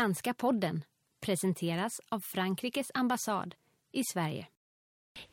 Franska 0.00 0.34
podden 0.34 0.84
presenteras 1.26 2.00
av 2.08 2.20
Frankrikes 2.20 2.90
ambassad 2.94 3.54
i 3.92 4.02
Sverige. 4.12 4.46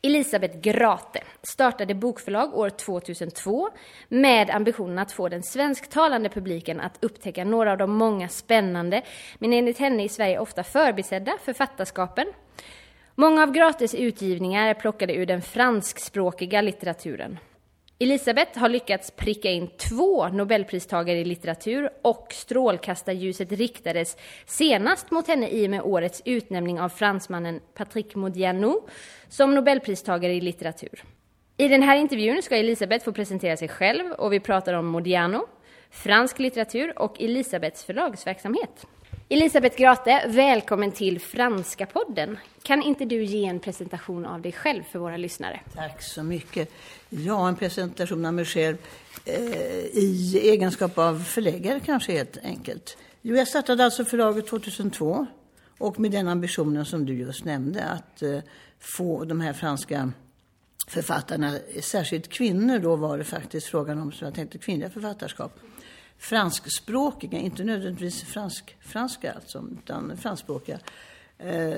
Elisabeth 0.01 0.59
Grate 0.59 1.23
startade 1.43 1.95
bokförlag 1.95 2.54
år 2.54 2.69
2002 2.69 3.69
med 4.07 4.50
ambitionen 4.50 5.00
att 5.00 5.11
få 5.11 5.29
den 5.29 5.43
svensktalande 5.43 6.29
publiken 6.29 6.79
att 6.79 7.04
upptäcka 7.04 7.45
några 7.45 7.71
av 7.71 7.77
de 7.77 7.91
många 7.91 8.29
spännande, 8.29 9.01
men 9.39 9.54
enligt 9.54 9.77
henne 9.77 10.04
i 10.04 10.09
Sverige 10.09 10.39
ofta 10.39 10.64
förbisedda 10.64 11.38
författarskapen. 11.41 12.27
Många 13.15 13.43
av 13.43 13.52
Grates 13.52 13.95
utgivningar 13.95 14.68
är 14.68 14.73
plockade 14.73 15.13
ur 15.15 15.25
den 15.25 15.41
franskspråkiga 15.41 16.61
litteraturen. 16.61 17.39
Elisabeth 18.00 18.60
har 18.60 18.69
lyckats 18.69 19.11
pricka 19.11 19.51
in 19.51 19.68
två 19.78 20.28
Nobelpristagare 20.28 21.18
i 21.18 21.25
litteratur 21.25 21.89
och 22.01 22.28
strålkastarljuset 22.32 23.51
riktades 23.51 24.18
senast 24.46 25.11
mot 25.11 25.28
henne 25.28 25.50
i 25.50 25.65
och 25.65 25.70
med 25.70 25.82
årets 25.82 26.21
utnämning 26.25 26.79
av 26.79 26.89
fransmannen 26.89 27.60
Patrick 27.73 28.15
Modiano 28.15 28.87
som 29.28 29.56
Nobelpristagare 29.56 30.33
i 30.33 30.42
litteratur. 30.42 31.04
I 31.57 31.68
den 31.68 31.83
här 31.83 31.97
intervjun 31.97 32.42
ska 32.42 32.58
Elisabeth 32.58 33.06
få 33.06 33.11
presentera 33.11 33.58
sig 33.58 33.67
själv 33.67 34.11
och 34.11 34.34
vi 34.34 34.39
pratar 34.39 34.73
om 34.73 34.86
Modiano, 34.86 35.48
fransk 35.89 36.39
litteratur 36.39 37.00
och 37.00 37.22
Elisabeths 37.22 37.84
förlagsverksamhet. 37.84 38.86
Elisabeth 39.30 39.77
Grate, 39.77 40.27
välkommen 40.27 40.91
till 40.91 41.22
Franska 41.22 41.86
podden. 41.86 42.38
Kan 42.63 42.81
inte 42.81 43.05
du 43.05 43.23
ge 43.23 43.45
en 43.45 43.59
presentation 43.59 44.25
av 44.25 44.41
dig 44.41 44.52
själv 44.52 44.83
för 44.83 45.00
våra 45.00 45.17
lyssnare? 45.17 45.59
Tack 45.75 46.02
så 46.02 46.23
mycket. 46.23 46.72
Ja, 47.09 47.47
en 47.47 47.55
presentation 47.55 48.25
av 48.25 48.33
mig 48.33 48.45
själv 48.45 48.77
eh, 49.25 49.36
i 49.94 50.39
egenskap 50.44 50.97
av 50.97 51.19
förläggare 51.19 51.80
kanske 51.80 52.11
helt 52.11 52.38
enkelt. 52.44 52.97
Jo, 53.22 53.36
jag 53.36 53.47
startade 53.47 53.86
alltså 53.86 54.06
förlaget 54.06 54.47
2002 54.47 55.28
och 55.78 56.00
med 56.00 56.12
den 56.12 56.28
ambitionen 56.28 56.86
som 56.86 57.06
du 57.06 57.14
just 57.14 57.45
nämnde 57.45 57.84
att 57.84 58.22
eh, 58.22 58.39
få 58.80 59.25
de 59.25 59.41
här 59.41 59.53
franska 59.53 60.12
författarna, 60.88 61.58
särskilt 61.81 62.30
kvinnor 62.30 62.80
då 62.80 62.95
var 62.95 63.17
det 63.17 63.23
faktiskt 63.23 63.67
frågan 63.67 64.02
om, 64.02 64.12
så 64.12 64.25
jag 64.25 64.34
tänkte, 64.36 64.58
kvinnliga 64.58 64.89
författarskap 64.89 65.59
franskspråkiga, 66.18 67.40
inte 67.40 67.64
nödvändigtvis 67.64 68.23
fransk, 68.23 68.78
franska 68.80 69.34
alltså, 69.34 69.64
utan 69.84 70.18
franskspråkiga, 70.18 70.80
eh, 71.38 71.78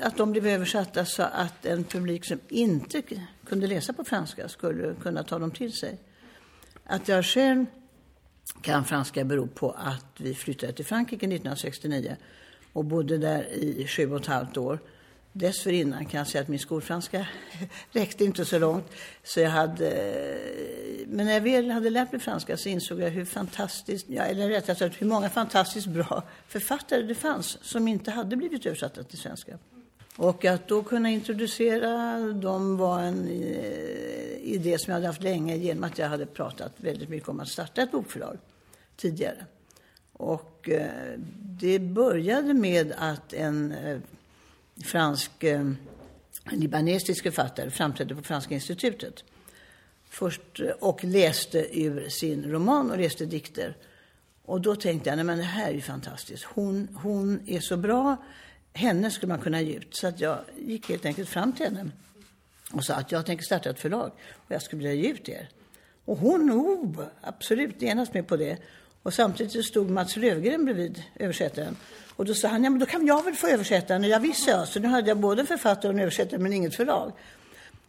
att 0.00 0.16
de 0.16 0.32
blev 0.32 0.46
översatta 0.46 1.04
så 1.04 1.22
att 1.22 1.66
en 1.66 1.84
publik 1.84 2.24
som 2.24 2.40
inte 2.48 3.02
kunde 3.44 3.66
läsa 3.66 3.92
på 3.92 4.04
franska 4.04 4.48
skulle 4.48 4.94
kunna 4.94 5.22
ta 5.22 5.38
dem 5.38 5.50
till 5.50 5.72
sig. 5.72 5.98
Att 6.84 7.08
jag 7.08 7.24
själv 7.24 7.66
kan 8.62 8.84
franska 8.84 9.24
beror 9.24 9.46
på 9.46 9.70
att 9.70 10.06
vi 10.16 10.34
flyttade 10.34 10.72
till 10.72 10.84
Frankrike 10.84 11.26
1969 11.26 12.16
och 12.72 12.84
bodde 12.84 13.18
där 13.18 13.42
i 13.52 13.86
sju 13.86 14.12
och 14.12 14.20
ett 14.20 14.26
halvt 14.26 14.56
år. 14.56 14.78
Dessförinnan 15.32 16.06
kan 16.06 16.18
jag 16.18 16.26
säga 16.26 16.42
att 16.42 16.48
min 16.48 16.58
skolfranska 16.58 17.26
räckte 17.92 18.24
inte 18.24 18.44
så 18.44 18.58
långt. 18.58 18.86
Så 19.22 19.40
jag 19.40 19.50
hade, 19.50 19.90
eh, 19.90 21.06
men 21.06 21.26
när 21.26 21.32
jag 21.32 21.40
väl 21.40 21.70
hade 21.70 21.90
lärt 21.90 22.12
mig 22.12 22.20
franska 22.20 22.56
så 22.56 22.68
insåg 22.68 23.00
jag 23.00 23.10
hur 23.10 23.24
fantastiskt, 23.24 24.06
ja, 24.08 24.22
eller 24.22 24.48
rättare 24.48 24.76
sagt 24.76 25.02
hur 25.02 25.06
många 25.06 25.30
fantastiskt 25.30 25.86
bra 25.86 26.22
författare 26.48 27.02
det 27.02 27.14
fanns 27.14 27.58
som 27.62 27.88
inte 27.88 28.10
hade 28.10 28.36
blivit 28.36 28.66
översatta 28.66 29.02
till 29.02 29.18
svenska. 29.18 29.58
Och 30.16 30.44
att 30.44 30.68
då 30.68 30.82
kunna 30.82 31.10
introducera 31.10 32.18
dem 32.32 32.76
var 32.76 33.00
en 33.00 33.28
eh, 33.28 34.36
idé 34.42 34.78
som 34.78 34.90
jag 34.90 34.94
hade 34.94 35.06
haft 35.06 35.22
länge 35.22 35.56
genom 35.56 35.84
att 35.84 35.98
jag 35.98 36.08
hade 36.08 36.26
pratat 36.26 36.72
väldigt 36.76 37.08
mycket 37.08 37.28
om 37.28 37.40
att 37.40 37.48
starta 37.48 37.82
ett 37.82 37.92
bokförlag 37.92 38.38
tidigare. 38.96 39.46
Och 40.12 40.68
eh, 40.68 41.18
det 41.38 41.78
började 41.78 42.54
med 42.54 42.92
att 42.98 43.32
en 43.32 43.74
fransk 44.84 45.44
eh, 45.44 45.70
libanesisk 46.50 47.22
författare 47.22 47.70
framträdde 47.70 48.14
på 48.14 48.22
Franska 48.22 48.54
institutet. 48.54 49.24
Först, 50.08 50.60
eh, 50.60 50.70
och 50.70 51.04
läste 51.04 51.80
ur 51.80 52.08
sin 52.08 52.50
roman 52.50 52.90
och 52.90 52.98
läste 52.98 53.26
dikter. 53.26 53.76
Och 54.44 54.60
då 54.60 54.76
tänkte 54.76 55.10
jag, 55.10 55.16
nej 55.16 55.24
men 55.24 55.38
det 55.38 55.44
här 55.44 55.68
är 55.68 55.74
ju 55.74 55.80
fantastiskt. 55.80 56.44
Hon, 56.44 56.88
hon 57.02 57.40
är 57.46 57.60
så 57.60 57.76
bra, 57.76 58.16
henne 58.72 59.10
skulle 59.10 59.32
man 59.32 59.40
kunna 59.40 59.60
ge 59.60 59.74
ut. 59.74 59.94
Så 59.94 60.06
att 60.06 60.20
jag 60.20 60.38
gick 60.58 60.88
helt 60.88 61.04
enkelt 61.04 61.28
fram 61.28 61.52
till 61.52 61.66
henne 61.66 61.90
och 62.72 62.84
sa 62.84 62.94
att 62.94 63.12
jag 63.12 63.26
tänker 63.26 63.44
starta 63.44 63.70
ett 63.70 63.80
förlag 63.80 64.12
och 64.30 64.50
jag 64.50 64.62
skulle 64.62 64.88
vilja 64.88 65.02
ge 65.02 65.12
ut 65.12 65.28
er. 65.28 65.48
Och 66.04 66.18
hon, 66.18 66.50
oh, 66.50 67.04
absolut, 67.20 67.82
genast 67.82 68.14
med 68.14 68.26
på 68.28 68.36
det. 68.36 68.58
Och 69.02 69.14
samtidigt 69.14 69.64
stod 69.64 69.90
Mats 69.90 70.16
Lövgren 70.16 70.64
bredvid 70.64 71.02
översättaren. 71.16 71.76
Och 72.16 72.24
då 72.24 72.34
sa 72.34 72.48
han, 72.48 72.64
ja 72.64 72.70
men 72.70 72.78
då 72.78 72.86
kan 72.86 73.06
jag 73.06 73.24
väl 73.24 73.34
få 73.34 73.46
översätta 73.46 73.94
den. 73.94 74.04
Jag 74.04 74.20
visste 74.20 74.50
jag. 74.50 74.68
Så 74.68 74.80
nu 74.80 74.88
hade 74.88 75.08
jag 75.08 75.18
både 75.18 75.40
en 75.40 75.46
författare 75.46 75.88
och 75.88 75.94
en 75.94 76.00
översättare 76.00 76.38
men 76.38 76.52
inget 76.52 76.74
förlag. 76.74 77.12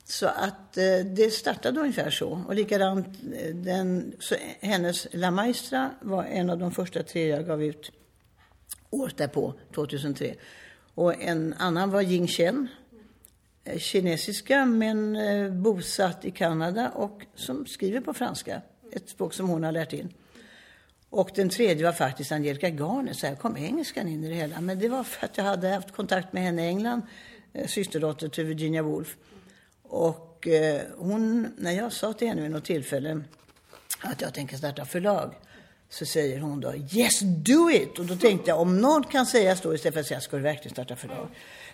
Så 0.04 0.28
att 0.28 0.78
eh, 0.78 1.06
det 1.06 1.34
startade 1.34 1.80
ungefär 1.80 2.10
så. 2.10 2.44
Och 2.48 2.56
likadant, 2.56 3.08
eh, 3.36 3.56
den, 3.56 4.14
så 4.20 4.36
hennes 4.60 5.08
La 5.12 5.32
Maestra 5.32 5.90
var 6.02 6.24
en 6.24 6.50
av 6.50 6.58
de 6.58 6.72
första 6.72 7.04
tre 7.04 7.28
jag 7.28 7.46
gav 7.46 7.64
ut 7.64 7.92
året 8.90 9.18
därpå, 9.18 9.54
2003. 9.76 10.36
Och 10.94 11.22
en 11.22 11.54
annan 11.58 11.92
var 11.92 12.02
Ying 12.02 12.28
Chen, 12.28 12.68
eh, 13.64 13.80
kinesiska 13.80 14.66
men 14.66 15.16
eh, 15.16 15.52
bosatt 15.52 16.26
i 16.26 16.32
Kanada 16.32 16.90
och 16.90 17.26
som 17.36 17.66
skriver 17.66 18.02
på 18.02 18.14
franska. 18.14 18.62
Ett 18.92 19.10
språk 19.10 19.34
som 19.34 19.50
hon 19.50 19.64
har 19.64 19.72
lärt 19.72 19.94
in. 19.94 20.14
Och 21.12 21.32
den 21.36 21.50
tredje 21.50 21.86
var 21.86 21.94
faktiskt 21.94 22.32
Angelica 22.32 22.70
Garner, 22.70 23.14
så 23.14 23.28
här 23.28 23.36
kom 23.36 23.58
engelskan 23.58 24.08
in 24.08 24.24
i 24.24 24.30
det 24.30 24.36
hela. 24.36 24.62
Men 24.62 24.80
det 24.80 24.90
var 24.90 25.04
för 25.04 25.26
att 25.26 25.38
jag 25.38 25.44
hade 25.44 25.70
haft 25.70 25.92
kontakt 25.92 26.34
med 26.34 26.44
henne 26.44 26.66
i 26.66 26.68
England, 26.68 27.02
eh, 27.54 27.68
systerdotter 27.68 28.28
till 28.28 28.46
Virginia 28.46 28.82
Woolf. 28.82 29.18
Och 29.84 30.48
eh, 30.48 30.82
hon, 30.98 31.54
när 31.58 31.72
jag 31.72 31.94
sa 31.94 32.14
till 32.14 32.28
henne 32.28 32.42
vid 32.42 32.52
något 32.52 32.66
tillfälle 32.66 33.22
att 34.02 34.22
jag 34.22 34.34
tänker 34.34 34.58
starta 34.58 34.86
förlag, 34.86 35.34
så 35.90 36.06
säger 36.06 36.40
hon 36.40 36.60
då 36.60 36.74
Yes, 36.76 37.20
do 37.20 37.70
it! 37.72 38.00
Och 38.00 38.06
då 38.06 38.16
tänkte 38.16 38.50
jag, 38.50 38.60
om 38.60 38.82
någon 38.82 39.04
kan 39.04 39.26
säga 39.26 39.56
så 39.56 39.74
istället 39.74 39.94
för 39.94 40.02
att 40.02 40.08
säga, 40.08 40.22
ska 40.22 40.38
du 40.38 40.44
verkligen 40.44 40.72
starta 40.72 40.96
förlag? 40.96 41.28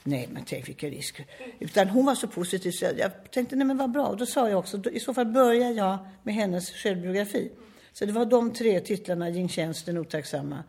Nej, 0.04 0.30
men 0.32 0.44
tänk 0.46 0.68
vilken 0.68 0.90
risk. 0.90 1.22
Utan 1.60 1.90
hon 1.90 2.06
var 2.06 2.16
så 2.16 2.28
positiv 2.28 2.72
så 2.72 2.86
jag 2.98 3.12
tänkte, 3.32 3.56
nej 3.56 3.68
men 3.68 3.78
vad 3.78 3.92
bra. 3.92 4.08
Och 4.08 4.18
då 4.18 4.26
sa 4.26 4.50
jag 4.50 4.60
också, 4.60 4.90
i 4.92 5.00
så 5.00 5.14
fall 5.14 5.26
börjar 5.26 5.72
jag 5.72 5.98
med 6.24 6.36
hennes 6.36 6.72
självbiografi. 6.72 7.52
Så 7.98 8.06
det 8.06 8.12
var 8.12 8.26
de 8.26 8.54
tre 8.54 8.80
titlarna, 8.80 9.30
Jing 9.30 9.50
Chens, 9.50 9.84
Den 9.84 9.98
otacksamma 9.98 10.64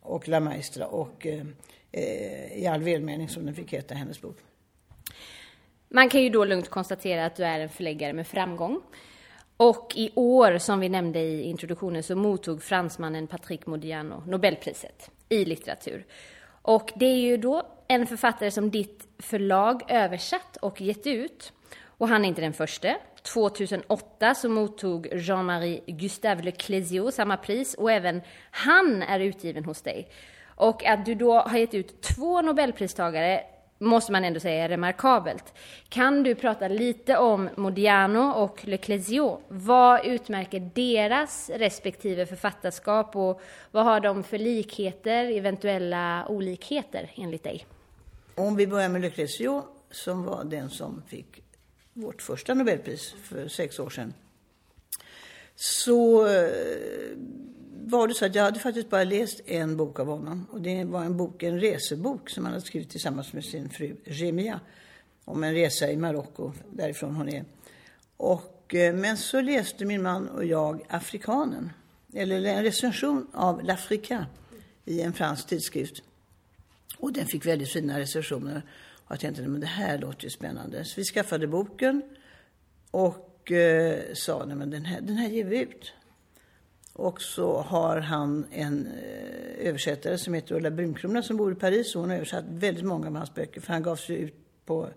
och 0.00 0.28
La 0.28 0.40
Maestra 0.40 0.86
och 0.86 1.26
eh, 1.26 1.46
eh, 1.92 2.58
I 2.58 2.66
all 2.66 2.82
välmening 2.82 3.28
som 3.28 3.46
den 3.46 3.54
fick 3.54 3.72
heta, 3.72 3.94
hennes 3.94 4.20
bok. 4.20 4.36
Man 5.88 6.08
kan 6.08 6.22
ju 6.22 6.28
då 6.28 6.44
lugnt 6.44 6.68
konstatera 6.68 7.26
att 7.26 7.36
du 7.36 7.44
är 7.44 7.60
en 7.60 7.68
förläggare 7.68 8.12
med 8.12 8.26
framgång. 8.26 8.80
Och 9.56 9.92
i 9.96 10.12
år, 10.14 10.58
som 10.58 10.80
vi 10.80 10.88
nämnde 10.88 11.20
i 11.20 11.42
introduktionen, 11.42 12.02
så 12.02 12.16
mottog 12.16 12.62
fransmannen 12.62 13.26
Patrick 13.26 13.66
Modiano 13.66 14.22
Nobelpriset 14.26 15.10
i 15.28 15.44
litteratur. 15.44 16.06
Och 16.62 16.92
det 16.96 17.06
är 17.06 17.20
ju 17.20 17.36
då 17.36 17.62
en 17.88 18.06
författare 18.06 18.50
som 18.50 18.70
ditt 18.70 19.08
förlag 19.18 19.82
översatt 19.88 20.56
och 20.56 20.80
gett 20.80 21.06
ut. 21.06 21.52
Och 21.84 22.08
han 22.08 22.24
är 22.24 22.28
inte 22.28 22.40
den 22.40 22.52
första. 22.52 22.96
2008 23.22 24.34
så 24.34 24.48
mottog 24.48 25.08
Jean-Marie 25.12 25.80
Gustave 25.86 26.42
Le 26.42 26.50
Clésio 26.50 27.10
samma 27.10 27.36
pris 27.36 27.74
och 27.74 27.92
även 27.92 28.20
han 28.50 29.02
är 29.02 29.20
utgiven 29.20 29.64
hos 29.64 29.82
dig. 29.82 30.08
Och 30.54 30.84
att 30.84 31.06
du 31.06 31.14
då 31.14 31.38
har 31.38 31.58
gett 31.58 31.74
ut 31.74 32.02
två 32.02 32.42
Nobelpristagare 32.42 33.40
måste 33.82 34.12
man 34.12 34.24
ändå 34.24 34.40
säga 34.40 34.64
är 34.64 34.68
remarkabelt. 34.68 35.54
Kan 35.88 36.22
du 36.22 36.34
prata 36.34 36.68
lite 36.68 37.16
om 37.16 37.48
Modiano 37.56 38.32
och 38.32 38.64
Le 38.64 38.76
Clésio? 38.76 39.38
Vad 39.48 40.06
utmärker 40.06 40.70
deras 40.74 41.50
respektive 41.54 42.26
författarskap 42.26 43.16
och 43.16 43.40
vad 43.70 43.84
har 43.84 44.00
de 44.00 44.22
för 44.22 44.38
likheter, 44.38 45.24
eventuella 45.24 46.26
olikheter 46.28 47.10
enligt 47.14 47.42
dig? 47.42 47.66
Om 48.34 48.56
vi 48.56 48.66
börjar 48.66 48.88
med 48.88 49.00
Le 49.00 49.08
Clésio 49.08 49.62
som 49.90 50.24
var 50.24 50.44
den 50.44 50.70
som 50.70 51.02
fick 51.08 51.41
vårt 51.92 52.22
första 52.22 52.54
Nobelpris 52.54 53.14
för 53.22 53.48
sex 53.48 53.78
år 53.78 53.90
sedan. 53.90 54.14
Så 55.54 56.26
eh, 56.26 56.50
var 57.84 58.08
det 58.08 58.14
så 58.14 58.26
att 58.26 58.34
jag 58.34 58.42
hade 58.42 58.60
faktiskt 58.60 58.90
bara 58.90 59.04
läst 59.04 59.40
en 59.46 59.76
bok 59.76 60.00
av 60.00 60.06
honom. 60.06 60.46
Och 60.50 60.60
det 60.60 60.84
var 60.84 61.04
en 61.04 61.16
bok, 61.16 61.42
en 61.42 61.60
resebok 61.60 62.30
som 62.30 62.44
han 62.44 62.52
hade 62.52 62.66
skrivit 62.66 62.90
tillsammans 62.90 63.32
med 63.32 63.44
sin 63.44 63.68
fru 63.68 63.96
Remia. 64.04 64.60
Om 65.24 65.44
en 65.44 65.54
resa 65.54 65.90
i 65.90 65.96
Marocko, 65.96 66.52
därifrån 66.70 67.14
hon 67.14 67.28
är. 67.28 67.44
Och, 68.16 68.74
eh, 68.74 68.94
men 68.94 69.16
så 69.16 69.40
läste 69.40 69.84
min 69.84 70.02
man 70.02 70.28
och 70.28 70.44
jag 70.44 70.82
Afrikanen. 70.88 71.70
Eller 72.14 72.44
en 72.44 72.62
recension 72.62 73.26
av 73.32 73.62
L'Africa 73.62 74.24
i 74.84 75.00
en 75.00 75.12
fransk 75.12 75.46
tidskrift. 75.46 76.02
Och 76.98 77.12
den 77.12 77.26
fick 77.26 77.46
väldigt 77.46 77.72
fina 77.72 77.98
recensioner. 77.98 78.62
Och 79.12 79.16
jag 79.16 79.20
tänkte, 79.20 79.42
men 79.42 79.60
det 79.60 79.66
här 79.66 79.98
låter 79.98 80.24
ju 80.24 80.30
spännande. 80.30 80.84
Så 80.84 81.00
vi 81.00 81.04
skaffade 81.04 81.46
boken 81.46 82.02
och 82.90 83.52
eh, 83.52 84.00
sa, 84.14 84.44
nej 84.44 84.56
men 84.56 84.70
den 84.70 84.84
här, 84.84 85.00
den 85.00 85.16
här 85.16 85.28
ger 85.28 85.44
vi 85.44 85.60
ut. 85.60 85.92
Och 86.92 87.22
så 87.22 87.60
har 87.60 87.96
han 87.96 88.46
en 88.52 88.86
eh, 88.86 89.68
översättare 89.68 90.18
som 90.18 90.34
heter 90.34 90.54
Ulla 90.54 90.70
Brunkrona 90.70 91.22
som 91.22 91.36
bor 91.36 91.52
i 91.52 91.54
Paris. 91.54 91.94
Och 91.94 92.00
hon 92.00 92.10
har 92.10 92.16
översatt 92.16 92.44
väldigt 92.48 92.84
många 92.84 93.06
av 93.06 93.16
hans 93.16 93.34
böcker 93.34 93.60
för 93.60 93.72
han 93.72 93.82
gavs 93.82 94.08
ju 94.08 94.16
ut 94.16 94.34
på 94.66 94.88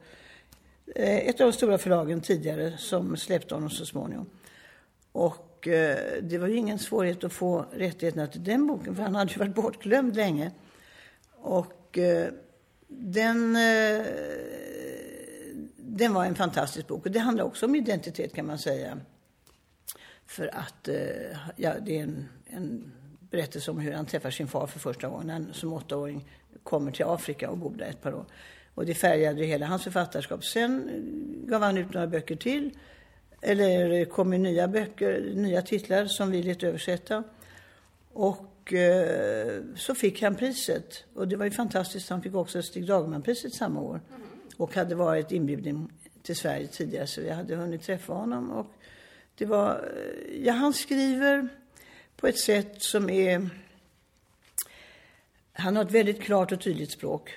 eh, 0.95 1.17
ett 1.17 1.41
av 1.41 1.47
de 1.47 1.53
stora 1.53 1.77
förlagen 1.77 2.21
tidigare 2.21 2.77
som 2.77 3.17
släppte 3.17 3.53
honom 3.53 3.69
så 3.69 3.85
småningom. 3.85 4.29
Och 5.11 5.67
eh, 5.67 5.97
det 6.21 6.37
var 6.37 6.47
ju 6.47 6.55
ingen 6.55 6.79
svårighet 6.79 7.23
att 7.23 7.33
få 7.33 7.65
rättigheterna 7.73 8.27
till 8.27 8.43
den 8.43 8.67
boken 8.67 8.95
för 8.95 9.03
han 9.03 9.15
hade 9.15 9.31
ju 9.31 9.39
varit 9.39 9.55
bortglömd 9.55 10.15
länge. 10.15 10.51
Och 11.31 11.97
eh, 11.97 12.29
den, 12.87 13.55
eh, 13.55 14.05
den 15.77 16.13
var 16.13 16.25
en 16.25 16.35
fantastisk 16.35 16.87
bok 16.87 17.05
och 17.05 17.11
det 17.11 17.19
handlar 17.19 17.45
också 17.45 17.65
om 17.65 17.75
identitet 17.75 18.33
kan 18.33 18.45
man 18.45 18.57
säga. 18.57 18.99
För 20.25 20.55
att 20.55 20.87
eh, 20.87 21.37
ja, 21.55 21.73
det 21.81 21.99
är 21.99 22.03
en, 22.03 22.29
en 22.45 22.91
berättelse 23.19 23.71
om 23.71 23.79
hur 23.79 23.93
han 23.93 24.05
träffar 24.05 24.31
sin 24.31 24.47
far 24.47 24.67
för 24.67 24.79
första 24.79 25.07
gången. 25.07 25.29
Han 25.29 25.53
som 25.53 25.73
åttaåring 25.73 26.29
kommer 26.63 26.91
till 26.91 27.05
Afrika 27.05 27.49
och 27.49 27.57
bor 27.57 27.75
där 27.77 27.85
ett 27.85 28.01
par 28.01 28.13
år. 28.13 28.25
Och 28.75 28.85
det 28.85 28.93
färgade 28.93 29.45
hela 29.45 29.65
hans 29.65 29.83
författarskap. 29.83 30.45
Sen 30.45 30.89
gav 31.47 31.61
han 31.61 31.77
ut 31.77 31.93
några 31.93 32.07
böcker 32.07 32.35
till. 32.35 32.71
Eller 33.41 34.05
kom 34.05 34.29
med 34.29 34.39
nya 34.39 34.67
böcker, 34.67 35.31
nya 35.35 35.61
titlar 35.61 36.05
som 36.05 36.31
vi 36.31 36.43
lät 36.43 36.63
översätta. 36.63 37.23
Och 38.13 38.54
eh, 38.73 39.63
så 39.75 39.95
fick 39.95 40.21
han 40.21 40.35
priset. 40.35 41.03
Och 41.13 41.27
det 41.27 41.35
var 41.35 41.45
ju 41.45 41.51
fantastiskt. 41.51 42.09
Han 42.09 42.21
fick 42.21 42.35
också 42.35 42.61
Stig 42.61 42.87
Dagerman-priset 42.87 43.53
samma 43.53 43.81
år. 43.81 44.01
Och 44.57 44.75
hade 44.75 44.95
varit 44.95 45.31
inbjuden 45.31 45.91
till 46.21 46.35
Sverige 46.35 46.67
tidigare 46.67 47.07
så 47.07 47.21
vi 47.21 47.29
hade 47.29 47.55
hunnit 47.55 47.83
träffa 47.83 48.13
honom. 48.13 48.51
Och 48.51 48.73
det 49.35 49.45
var, 49.45 49.93
ja, 50.43 50.53
han 50.53 50.73
skriver 50.73 51.47
på 52.15 52.27
ett 52.27 52.39
sätt 52.39 52.81
som 52.81 53.09
är... 53.09 53.49
Han 55.53 55.75
har 55.75 55.85
ett 55.85 55.91
väldigt 55.91 56.21
klart 56.21 56.51
och 56.51 56.61
tydligt 56.61 56.91
språk. 56.91 57.33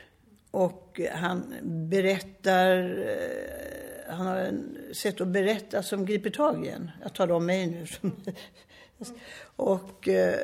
Och 0.51 1.01
han 1.13 1.55
berättar... 1.63 3.05
Eh, 3.09 4.15
han 4.15 4.27
har 4.27 4.37
en 4.37 4.79
sätt 4.93 5.21
att 5.21 5.29
berätta 5.29 5.83
som 5.83 6.07
griper 6.07 6.31
tag 6.31 6.67
i 6.67 6.69
en. 6.69 6.91
Jag 7.03 7.15
talar 7.15 7.35
om 7.35 7.47
mig 7.47 7.67
nu. 7.67 7.87
och 9.57 10.09
eh, 10.09 10.35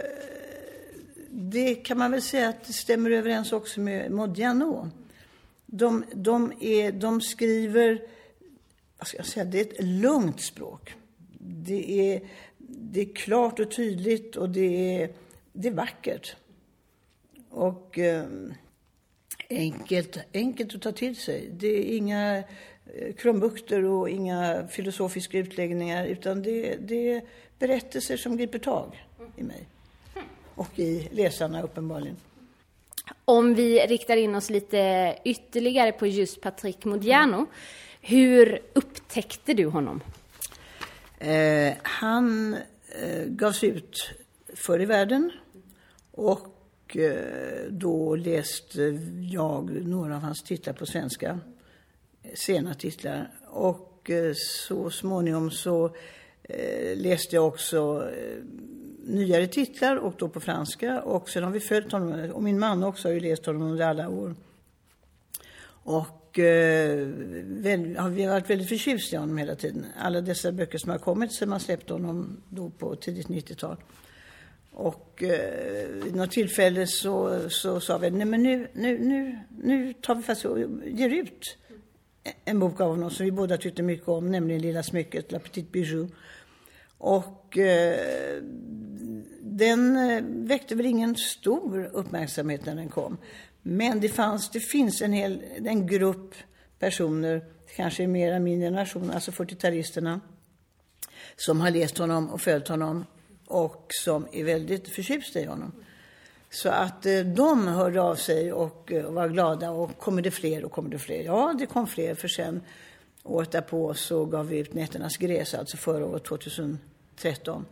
det 1.37 1.75
kan 1.75 1.99
man 1.99 2.11
väl 2.11 2.23
säga 2.23 2.49
att 2.49 2.65
det 2.65 2.73
stämmer 2.73 3.11
överens 3.11 3.53
också 3.53 3.81
med 3.81 4.13
Modiano. 4.13 4.91
De, 5.67 6.05
de, 6.15 6.53
är, 6.61 6.93
de 6.93 7.21
skriver, 7.21 8.03
vad 8.99 9.07
ska 9.07 9.17
jag 9.17 9.27
säga, 9.27 9.45
det 9.45 9.61
är 9.61 9.65
ett 9.65 9.85
lugnt 9.85 10.41
språk 10.41 10.95
det 11.45 12.13
är, 12.13 12.21
det 12.59 13.01
är 13.01 13.15
klart 13.15 13.61
och 13.61 13.71
tydligt 13.71 14.37
och 14.37 14.51
det 14.51 15.03
är, 15.03 15.11
det 15.53 15.69
är 15.69 15.73
vackert. 15.73 16.37
Och 17.51 17.99
eh, 17.99 18.27
enkelt, 19.51 20.19
enkelt 20.35 20.75
att 20.75 20.83
ta 20.83 20.93
till 20.93 21.17
sig. 21.17 21.51
Det 21.53 21.67
är 21.67 21.97
inga 21.97 22.39
eh, 22.39 23.15
krumbukter 23.17 23.85
och 23.85 24.11
inga 24.11 24.69
filosofiska 24.69 25.39
utläggningar 25.39 26.07
utan 26.07 26.43
det, 26.43 26.77
det 26.77 27.13
är 27.13 27.23
berättelser 27.59 28.17
som 28.17 28.37
griper 28.37 28.59
tag 28.59 29.07
i 29.37 29.43
mig. 29.43 29.69
Och 30.55 30.79
i 30.79 31.09
läsarna 31.13 31.63
uppenbarligen. 31.63 32.17
Om 33.25 33.55
vi 33.55 33.87
riktar 33.87 34.17
in 34.17 34.35
oss 34.35 34.51
lite 34.51 35.15
ytterligare 35.25 35.93
på 35.93 36.07
just 36.07 36.41
Patrick 36.41 36.85
Modiano. 36.85 37.47
Hur 38.01 38.63
upptäckte 38.73 39.55
du 39.55 39.67
honom? 39.67 40.01
Eh, 41.19 41.75
han 41.83 42.55
eh, 43.03 43.25
gavs 43.27 43.65
ut 43.65 44.11
förr 44.55 44.81
i 44.81 44.85
världen 44.85 45.31
och 46.11 46.97
eh, 46.97 47.71
då 47.71 48.15
läste 48.15 48.99
jag 49.31 49.71
några 49.71 50.17
av 50.17 50.21
hans 50.21 50.43
titlar 50.43 50.75
på 50.75 50.87
svenska, 50.87 51.41
sena 52.35 52.75
titlar. 52.75 53.31
Och 53.47 54.11
eh, 54.11 54.33
så 54.37 54.91
småningom 54.91 55.51
så 55.51 55.97
eh, 56.43 56.97
läste 56.97 57.37
jag 57.37 57.47
också 57.47 58.11
eh, 58.17 58.43
nyare 59.07 59.47
titlar 59.47 59.97
och 59.97 60.15
då 60.19 60.29
på 60.29 60.41
franska. 60.41 61.03
Och 61.03 61.29
sen 61.29 61.45
har 61.45 61.51
vi 61.51 61.61
följt 61.61 61.93
honom, 61.93 62.31
och 62.31 62.43
min 62.43 62.59
man 62.59 62.85
också 62.85 63.09
har 63.09 63.13
ju 63.13 63.21
läst 63.21 63.47
honom 63.47 63.63
under 63.63 63.87
alla 63.87 64.09
år. 64.09 64.35
Och 65.85 66.39
eh, 66.39 67.09
väl, 67.45 67.97
har 67.97 68.11
vi 68.11 68.27
varit 68.27 68.51
väldigt 68.51 68.69
förtjusta 68.69 69.17
i 69.17 69.19
honom 69.19 69.39
hela 69.39 69.55
tiden. 69.55 69.87
Alla 69.99 70.21
dessa 70.21 70.53
böcker 70.53 70.79
som 70.79 70.91
har 70.91 70.99
kommit 70.99 71.33
sedan 71.33 71.49
man 71.49 71.61
släppte 71.61 71.93
honom 71.93 72.43
då 72.49 72.71
på 72.71 72.97
tidigt 72.97 73.27
90-tal. 73.27 73.77
Och 74.73 75.23
eh, 75.23 75.89
vid 76.05 76.17
något 76.17 76.31
tillfälle 76.31 76.87
så, 76.87 77.41
så 77.51 77.81
sa 77.81 77.99
vi, 77.99 78.11
nej 78.11 78.27
men 78.27 78.43
nu, 78.43 78.69
nu, 78.73 78.99
nu, 78.99 79.39
nu 79.63 79.93
tar 79.93 80.15
vi 80.15 80.23
fast 80.23 80.45
och 80.45 80.59
ger 80.85 81.11
ut 81.11 81.57
en 82.45 82.59
bok 82.59 82.81
av 82.81 82.91
honom 82.91 83.11
som 83.11 83.25
vi 83.25 83.33
båda 83.33 83.57
tyckte 83.57 83.83
mycket 83.83 84.09
om, 84.09 84.31
nämligen 84.31 84.63
Lilla 84.63 84.83
smycket, 84.83 85.33
La 85.33 85.39
Petite 85.39 85.71
Bijou. 85.71 86.09
Och 86.99 87.59
eh, 87.59 88.43
den 89.47 89.97
eh, 89.97 90.23
väckte 90.25 90.75
väl 90.75 90.87
ingen 90.87 91.17
stor 91.17 91.91
uppmärksamhet 91.93 92.67
när 92.67 92.75
den 92.75 92.89
kom. 92.89 93.17
Men 93.63 94.01
det, 94.01 94.09
fanns, 94.09 94.51
det 94.51 94.61
finns 94.61 95.03
en, 95.03 95.13
hel, 95.13 95.43
en 95.65 95.87
grupp 95.87 96.35
personer, 96.79 97.45
kanske 97.77 98.07
mer 98.07 98.33
än 98.33 98.45
min 98.45 98.61
generation, 98.61 99.11
alltså 99.11 99.31
40-talisterna, 99.31 100.21
som 101.37 101.61
har 101.61 101.71
läst 101.71 101.99
honom 101.99 102.31
och 102.31 102.41
följt 102.41 102.69
honom 102.69 103.05
och 103.47 103.87
som 103.89 104.27
är 104.33 104.45
väldigt 104.45 104.89
förtjusta 104.89 105.41
i 105.41 105.45
honom. 105.45 105.73
Så 106.51 106.69
att 106.69 107.07
eh, 107.07 107.21
de 107.21 107.69
hörde 107.69 108.03
av 108.03 108.15
sig 108.15 108.53
och 108.53 108.93
eh, 108.93 109.11
var 109.11 109.29
glada. 109.29 109.71
Och 109.71 109.99
kommer 109.99 110.23
det 110.23 110.31
fler 110.31 110.65
och 110.65 110.73
kommer 110.73 110.91
det 110.91 110.99
fler? 110.99 111.23
Ja, 111.23 111.55
det 111.59 111.67
kom 111.67 111.87
fler. 111.87 112.15
För 112.15 112.29
sen 112.29 112.61
året 113.23 113.51
därpå 113.51 113.95
så 113.95 114.25
gav 114.25 114.49
vi 114.49 114.59
ut 114.59 114.75
Nätternas 114.75 115.17
gräs, 115.17 115.55
alltså 115.55 115.77
förra 115.77 116.07
året, 116.07 116.25
2013. 116.25 117.67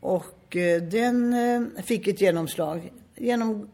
Och 0.00 0.56
eh, 0.56 0.82
den 0.82 1.32
eh, 1.32 1.82
fick 1.82 2.08
ett 2.08 2.20
genomslag 2.20 2.92
genom 3.16 3.68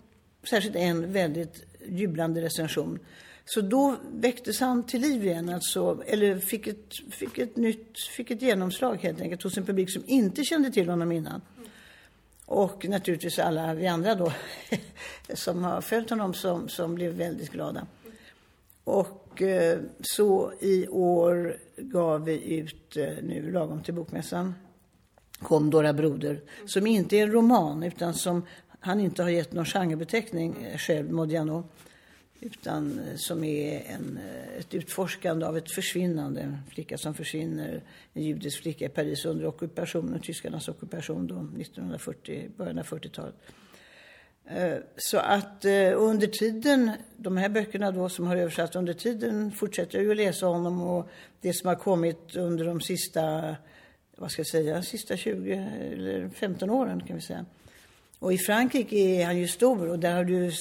särskilt 0.50 0.76
en 0.76 1.12
väldigt 1.12 1.64
jublande 1.88 2.40
recension. 2.40 2.98
Så 3.44 3.60
då 3.60 3.96
väcktes 4.12 4.60
han 4.60 4.82
till 4.82 5.00
liv 5.00 5.24
igen, 5.24 5.48
alltså, 5.48 6.02
eller 6.06 6.38
fick 6.38 6.66
ett, 6.66 6.92
fick 7.10 7.38
ett 7.38 7.56
nytt, 7.56 7.98
fick 8.16 8.30
ett 8.30 8.42
genomslag 8.42 8.96
helt 9.02 9.20
enkelt 9.20 9.42
hos 9.42 9.56
en 9.56 9.66
publik 9.66 9.92
som 9.92 10.02
inte 10.06 10.44
kände 10.44 10.70
till 10.70 10.88
honom 10.88 11.12
innan. 11.12 11.40
Och 12.44 12.88
naturligtvis 12.88 13.38
alla 13.38 13.74
vi 13.74 13.86
andra 13.86 14.14
då, 14.14 14.32
som 15.34 15.64
har 15.64 15.80
följt 15.80 16.10
honom, 16.10 16.34
som, 16.34 16.68
som 16.68 16.94
blev 16.94 17.12
väldigt 17.12 17.50
glada. 17.50 17.86
Och 18.84 19.42
eh, 19.42 19.78
så 20.00 20.52
i 20.60 20.88
år 20.88 21.56
gav 21.76 22.24
vi 22.24 22.54
ut, 22.54 22.96
nu 23.22 23.50
lagom 23.52 23.82
till 23.82 23.94
bokmässan, 23.94 24.54
kom 25.38 25.70
Dora 25.70 25.92
Broder, 25.92 26.40
som 26.66 26.86
inte 26.86 27.16
är 27.16 27.22
en 27.22 27.32
roman 27.32 27.82
utan 27.82 28.14
som 28.14 28.42
han 28.86 29.00
inte 29.00 29.22
har 29.22 29.30
gett 29.30 29.52
någon 29.52 29.64
genrebeteckning 29.64 30.64
eh, 30.64 30.78
själv, 30.78 31.12
Modiano, 31.12 31.68
utan 32.40 32.98
eh, 32.98 33.16
som 33.16 33.44
är 33.44 33.82
en, 33.86 34.18
eh, 34.18 34.58
ett 34.58 34.74
utforskande 34.74 35.46
av 35.46 35.56
ett 35.56 35.70
försvinnande. 35.70 36.40
En 36.40 36.58
flicka 36.70 36.98
som 36.98 37.14
försvinner, 37.14 37.82
en 38.12 38.22
judisk 38.22 38.62
flicka 38.62 38.84
i 38.84 38.88
Paris 38.88 39.24
under 39.24 39.46
ockupationen, 39.46 40.20
tyskarnas 40.20 40.68
ockupation 40.68 41.26
då, 41.26 41.34
1940, 41.60 42.50
början 42.56 42.78
av 42.78 42.84
40-talet. 42.84 43.34
Så 44.96 45.18
att 45.18 45.64
under 45.96 46.26
tiden, 46.26 46.90
de 47.16 47.36
här 47.36 47.48
böckerna 47.48 47.90
då 47.90 48.08
som 48.08 48.26
har 48.26 48.36
översatts 48.36 48.76
under 48.76 48.92
tiden 48.92 49.52
fortsätter 49.52 49.98
jag 49.98 50.04
ju 50.04 50.10
att 50.10 50.16
läsa 50.16 50.46
honom 50.46 50.82
och 50.82 51.08
det 51.40 51.52
som 51.52 51.68
har 51.68 51.74
kommit 51.74 52.36
under 52.36 52.64
de 52.64 52.80
sista, 52.80 53.56
vad 54.16 54.30
ska 54.30 54.40
jag 54.40 54.46
säga, 54.46 54.82
sista 54.82 55.16
20 55.16 55.52
eller 55.92 56.28
15 56.28 56.70
åren 56.70 57.02
kan 57.06 57.16
vi 57.16 57.22
säga. 57.22 57.44
Och 58.18 58.32
i 58.32 58.38
Frankrike 58.38 58.96
är 58.96 59.26
han 59.26 59.38
ju 59.38 59.48
stor 59.48 59.88
och 59.88 59.98
där 59.98 60.14
har 60.14 60.24
det 60.24 60.52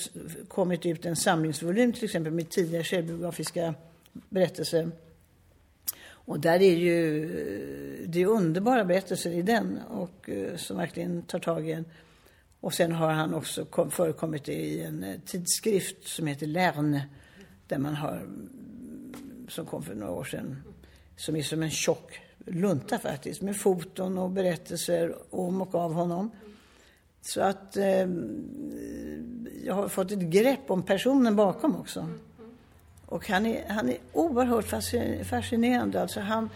kommit 0.47 0.85
ut 0.85 1.05
en 1.05 1.15
samlingsvolym 1.15 1.93
till 1.93 2.03
exempel 2.03 2.33
med 2.33 2.49
tidigare 2.49 2.83
självbiografiska 2.83 3.73
berättelser. 4.29 4.91
Och 6.07 6.39
där 6.39 6.61
är 6.61 6.75
ju, 6.75 8.05
det 8.07 8.21
är 8.21 8.25
underbara 8.25 8.85
berättelser 8.85 9.31
i 9.31 9.41
den 9.41 9.79
och 9.89 10.29
eh, 10.29 10.55
som 10.55 10.77
verkligen 10.77 11.21
tar 11.21 11.39
tag 11.39 11.69
i 11.69 11.71
en. 11.71 11.85
Och 12.59 12.73
sen 12.73 12.91
har 12.91 13.11
han 13.11 13.33
också 13.33 13.65
kom, 13.65 13.91
förekommit 13.91 14.49
i 14.49 14.81
en 14.81 15.03
eh, 15.03 15.19
tidskrift 15.25 16.07
som 16.07 16.27
heter 16.27 16.47
Lerne 16.47 17.09
där 17.67 17.77
man 17.77 17.95
har, 17.95 18.15
mm, 18.15 19.47
som 19.49 19.65
kom 19.65 19.83
för 19.83 19.95
några 19.95 20.11
år 20.11 20.23
sedan, 20.23 20.63
som 21.17 21.35
är 21.35 21.41
som 21.41 21.63
en 21.63 21.71
tjock 21.71 22.19
lunta 22.45 22.99
faktiskt 22.99 23.41
med 23.41 23.57
foton 23.57 24.17
och 24.17 24.29
berättelser 24.29 25.15
om 25.29 25.61
och 25.61 25.75
av 25.75 25.93
honom. 25.93 26.31
Så 27.21 27.41
att 27.41 27.77
eh, 27.77 28.07
jag 29.63 29.73
har 29.73 29.87
fått 29.87 30.11
ett 30.11 30.19
grepp 30.19 30.71
om 30.71 30.83
personen 30.83 31.35
bakom 31.35 31.75
också. 31.75 32.09
Och 33.05 33.29
han 33.29 33.45
är, 33.45 33.69
han 33.69 33.89
är 33.89 33.97
oerhört 34.13 34.65
fascinerande. 35.27 36.01
Alltså 36.01 36.19
han, 36.19 36.49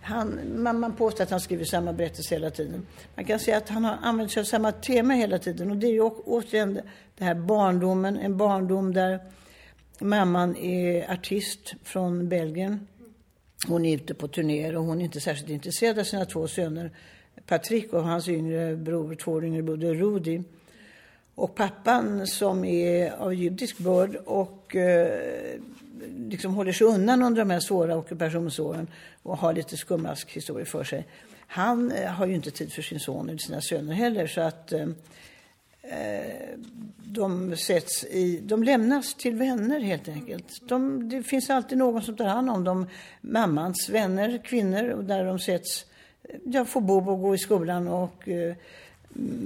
han, 0.00 0.40
man, 0.56 0.80
man 0.80 0.92
påstår 0.92 1.24
att 1.24 1.30
han 1.30 1.40
skriver 1.40 1.64
samma 1.64 1.92
berättelse 1.92 2.34
hela 2.34 2.50
tiden. 2.50 2.86
Man 3.14 3.24
kan 3.24 3.38
säga 3.38 3.56
att 3.56 3.68
han 3.68 3.84
har 3.84 3.98
använt 4.02 4.32
sig 4.32 4.40
av 4.40 4.44
samma 4.44 4.72
tema 4.72 5.14
hela 5.14 5.38
tiden. 5.38 5.70
Och 5.70 5.76
det 5.76 5.86
är 5.86 5.92
ju 5.92 6.02
återigen 6.02 6.80
det 7.18 7.24
här 7.24 7.34
barndomen, 7.34 8.16
en 8.16 8.36
barndom 8.36 8.94
där 8.94 9.20
mamman 9.98 10.56
är 10.56 11.12
artist 11.12 11.74
från 11.82 12.28
Belgien. 12.28 12.86
Hon 13.66 13.84
är 13.84 13.96
ute 13.96 14.14
på 14.14 14.28
turnéer 14.28 14.76
och 14.76 14.84
hon 14.84 15.00
är 15.00 15.04
inte 15.04 15.20
särskilt 15.20 15.50
intresserad 15.50 15.98
av 15.98 16.04
sina 16.04 16.24
två 16.24 16.48
söner. 16.48 16.90
Patrick 17.46 17.92
och 17.92 18.04
hans 18.04 18.28
yngre 18.28 18.76
bror, 18.76 19.14
två 19.14 19.32
år 19.32 19.44
yngre 19.44 19.62
bror, 19.62 19.76
Rudi. 19.76 20.42
Och 21.34 21.54
pappan 21.54 22.26
som 22.26 22.64
är 22.64 23.10
av 23.10 23.34
judisk 23.34 23.78
börd 23.78 24.16
och 24.24 24.76
eh, 24.76 25.58
liksom 26.28 26.54
håller 26.54 26.72
sig 26.72 26.86
undan 26.86 27.22
under 27.22 27.42
de 27.42 27.50
här 27.50 27.60
svåra 27.60 27.96
ockupationsåren 27.96 28.86
och 29.22 29.38
har 29.38 29.52
lite 29.52 29.76
skumraskhistorier 29.76 30.64
för 30.64 30.84
sig. 30.84 31.06
Han 31.46 31.92
eh, 31.92 32.10
har 32.10 32.26
ju 32.26 32.34
inte 32.34 32.50
tid 32.50 32.72
för 32.72 32.82
sin 32.82 33.00
son 33.00 33.28
eller 33.28 33.38
sina 33.38 33.60
söner 33.60 33.94
heller 33.94 34.26
så 34.26 34.40
att 34.40 34.72
eh, 34.72 34.86
Eh, 35.90 36.58
de, 37.04 37.56
sätts 37.56 38.04
i, 38.04 38.40
de 38.42 38.62
lämnas 38.62 39.14
till 39.14 39.34
vänner 39.34 39.80
helt 39.80 40.08
enkelt. 40.08 40.68
De, 40.68 41.08
det 41.08 41.22
finns 41.22 41.50
alltid 41.50 41.78
någon 41.78 42.02
som 42.02 42.16
tar 42.16 42.24
hand 42.24 42.50
om 42.50 42.64
dem. 42.64 42.86
Mammans 43.20 43.88
vänner, 43.88 44.44
kvinnor, 44.44 45.02
där 45.02 45.24
de 45.24 45.38
sätts, 45.38 45.86
ja, 46.44 46.64
får 46.64 46.80
bo 46.80 47.10
och 47.10 47.20
gå 47.20 47.34
i 47.34 47.38
skolan 47.38 47.88
och 47.88 48.28
eh, 48.28 48.54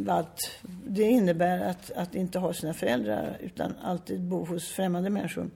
allt. 0.09 0.51
det 0.87 1.03
innebär 1.03 1.61
att, 1.61 1.91
att 1.91 2.15
inte 2.15 2.39
ha 2.39 2.53
sina 2.53 2.75
föräldrar 2.75 3.39
utan 3.41 3.75
alltid 3.83 4.21
bo 4.21 4.45
hos 4.45 4.69
främmande 4.69 5.11
människor. 5.11 5.51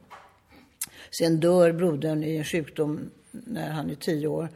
Sen 1.19 1.41
dör 1.41 1.73
brodern 1.73 2.25
i 2.25 2.37
en 2.37 2.45
sjukdom 2.45 3.11
när 3.31 3.71
han 3.71 3.91
är 3.91 3.95
tio 3.95 4.27
år. 4.27 4.49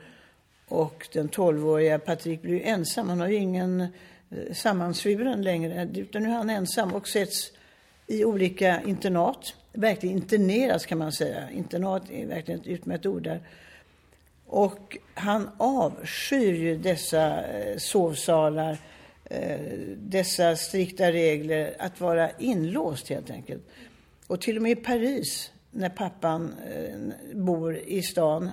Och 0.68 1.08
den 1.12 1.28
tolvåriga 1.28 1.98
Patrik 1.98 2.42
blir 2.42 2.60
ensam. 2.62 3.08
Han 3.08 3.20
har 3.20 3.28
ju 3.28 3.36
ingen 3.36 3.80
eh, 3.80 3.88
sammansvuren 4.52 5.42
längre. 5.42 5.88
Utan 5.94 6.22
nu 6.22 6.28
är 6.28 6.34
han 6.34 6.50
ensam 6.50 6.94
och 6.94 7.08
sätts 7.08 7.52
i 8.06 8.24
olika 8.24 8.82
internat. 8.82 9.54
Verkligen 9.72 10.16
interneras 10.16 10.86
kan 10.86 10.98
man 10.98 11.12
säga. 11.12 11.50
Internat 11.50 12.10
är 12.10 12.26
verkligen 12.26 12.60
ett 12.60 12.66
utmärkt 12.66 13.06
ord 13.06 13.22
där. 13.22 13.40
Och 14.46 14.98
han 15.14 15.50
avskyr 15.56 16.52
ju 16.52 16.78
dessa 16.78 17.44
eh, 17.44 17.76
sovsalar, 17.78 18.78
eh, 19.24 19.60
dessa 19.96 20.56
strikta 20.56 21.12
regler, 21.12 21.76
att 21.78 22.00
vara 22.00 22.30
inlåst 22.30 23.08
helt 23.08 23.30
enkelt. 23.30 23.62
Och 24.26 24.40
till 24.40 24.56
och 24.56 24.62
med 24.62 24.72
i 24.72 24.76
Paris 24.76 25.52
när 25.70 25.88
pappan 25.88 26.54
eh, 26.70 27.36
bor 27.36 27.76
i 27.76 28.02
stan 28.02 28.50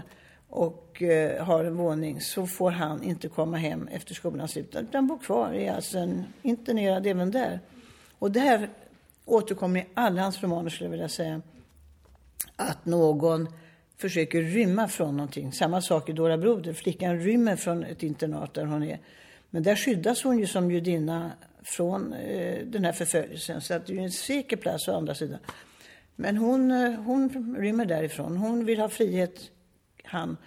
och 0.54 1.02
eh, 1.02 1.46
har 1.46 1.64
en 1.64 1.78
våning 1.78 2.22
så 2.22 2.48
får 2.48 2.72
han 2.72 3.04
inte 3.04 3.30
komma 3.30 3.58
hem 3.58 3.88
efter 3.88 4.14
skolans 4.14 4.52
slut 4.52 4.76
utan 4.76 5.08
bor 5.08 5.18
kvar, 5.18 5.54
är 5.54 5.74
alltså 5.74 5.98
en 5.98 6.26
internerad 6.42 7.08
även 7.08 7.32
där. 7.32 7.60
Och 8.20 8.32
det 8.32 8.40
här 8.40 8.70
återkommer 9.26 9.80
i 9.80 9.86
alla 9.94 10.22
hans 10.22 10.44
romaner 10.44 10.70
skulle 10.70 10.86
jag 10.86 10.92
vilja 10.92 11.10
säga. 11.10 11.42
Att 12.56 12.86
någon 12.86 13.48
försöker 13.98 14.42
rymma 14.42 14.88
från 14.88 15.18
någonting. 15.18 15.52
Samma 15.52 15.82
sak 15.82 16.10
i 16.10 16.14
Dora 16.14 16.38
Broder. 16.38 16.74
Flickan 16.74 17.20
rymmer 17.20 17.56
från 17.56 17.84
ett 17.84 18.04
internat 18.04 18.54
där 18.54 18.66
hon 18.66 18.84
är. 18.84 19.00
Men 19.50 19.64
där 19.64 19.76
skyddas 19.76 20.24
hon 20.24 20.40
ju 20.40 20.48
som 20.48 20.72
judinna 20.72 21.32
från 21.64 22.14
eh, 22.14 22.66
den 22.66 22.86
här 22.86 22.92
förföljelsen. 22.92 23.62
Så 23.62 23.74
att 23.74 23.88
det 23.88 23.98
är 23.98 24.02
en 24.02 24.12
säker 24.12 24.58
plats 24.58 24.88
å 24.88 24.96
andra 24.96 25.16
sidan. 25.16 25.40
Men 26.16 26.38
hon, 26.38 26.72
eh, 26.72 26.92
hon 26.92 27.56
rymmer 27.60 27.86
därifrån. 27.86 28.38
Hon 28.38 28.66
vill 28.66 28.80
ha 28.80 28.90
frihet. 28.90 29.50
Han 30.04 30.38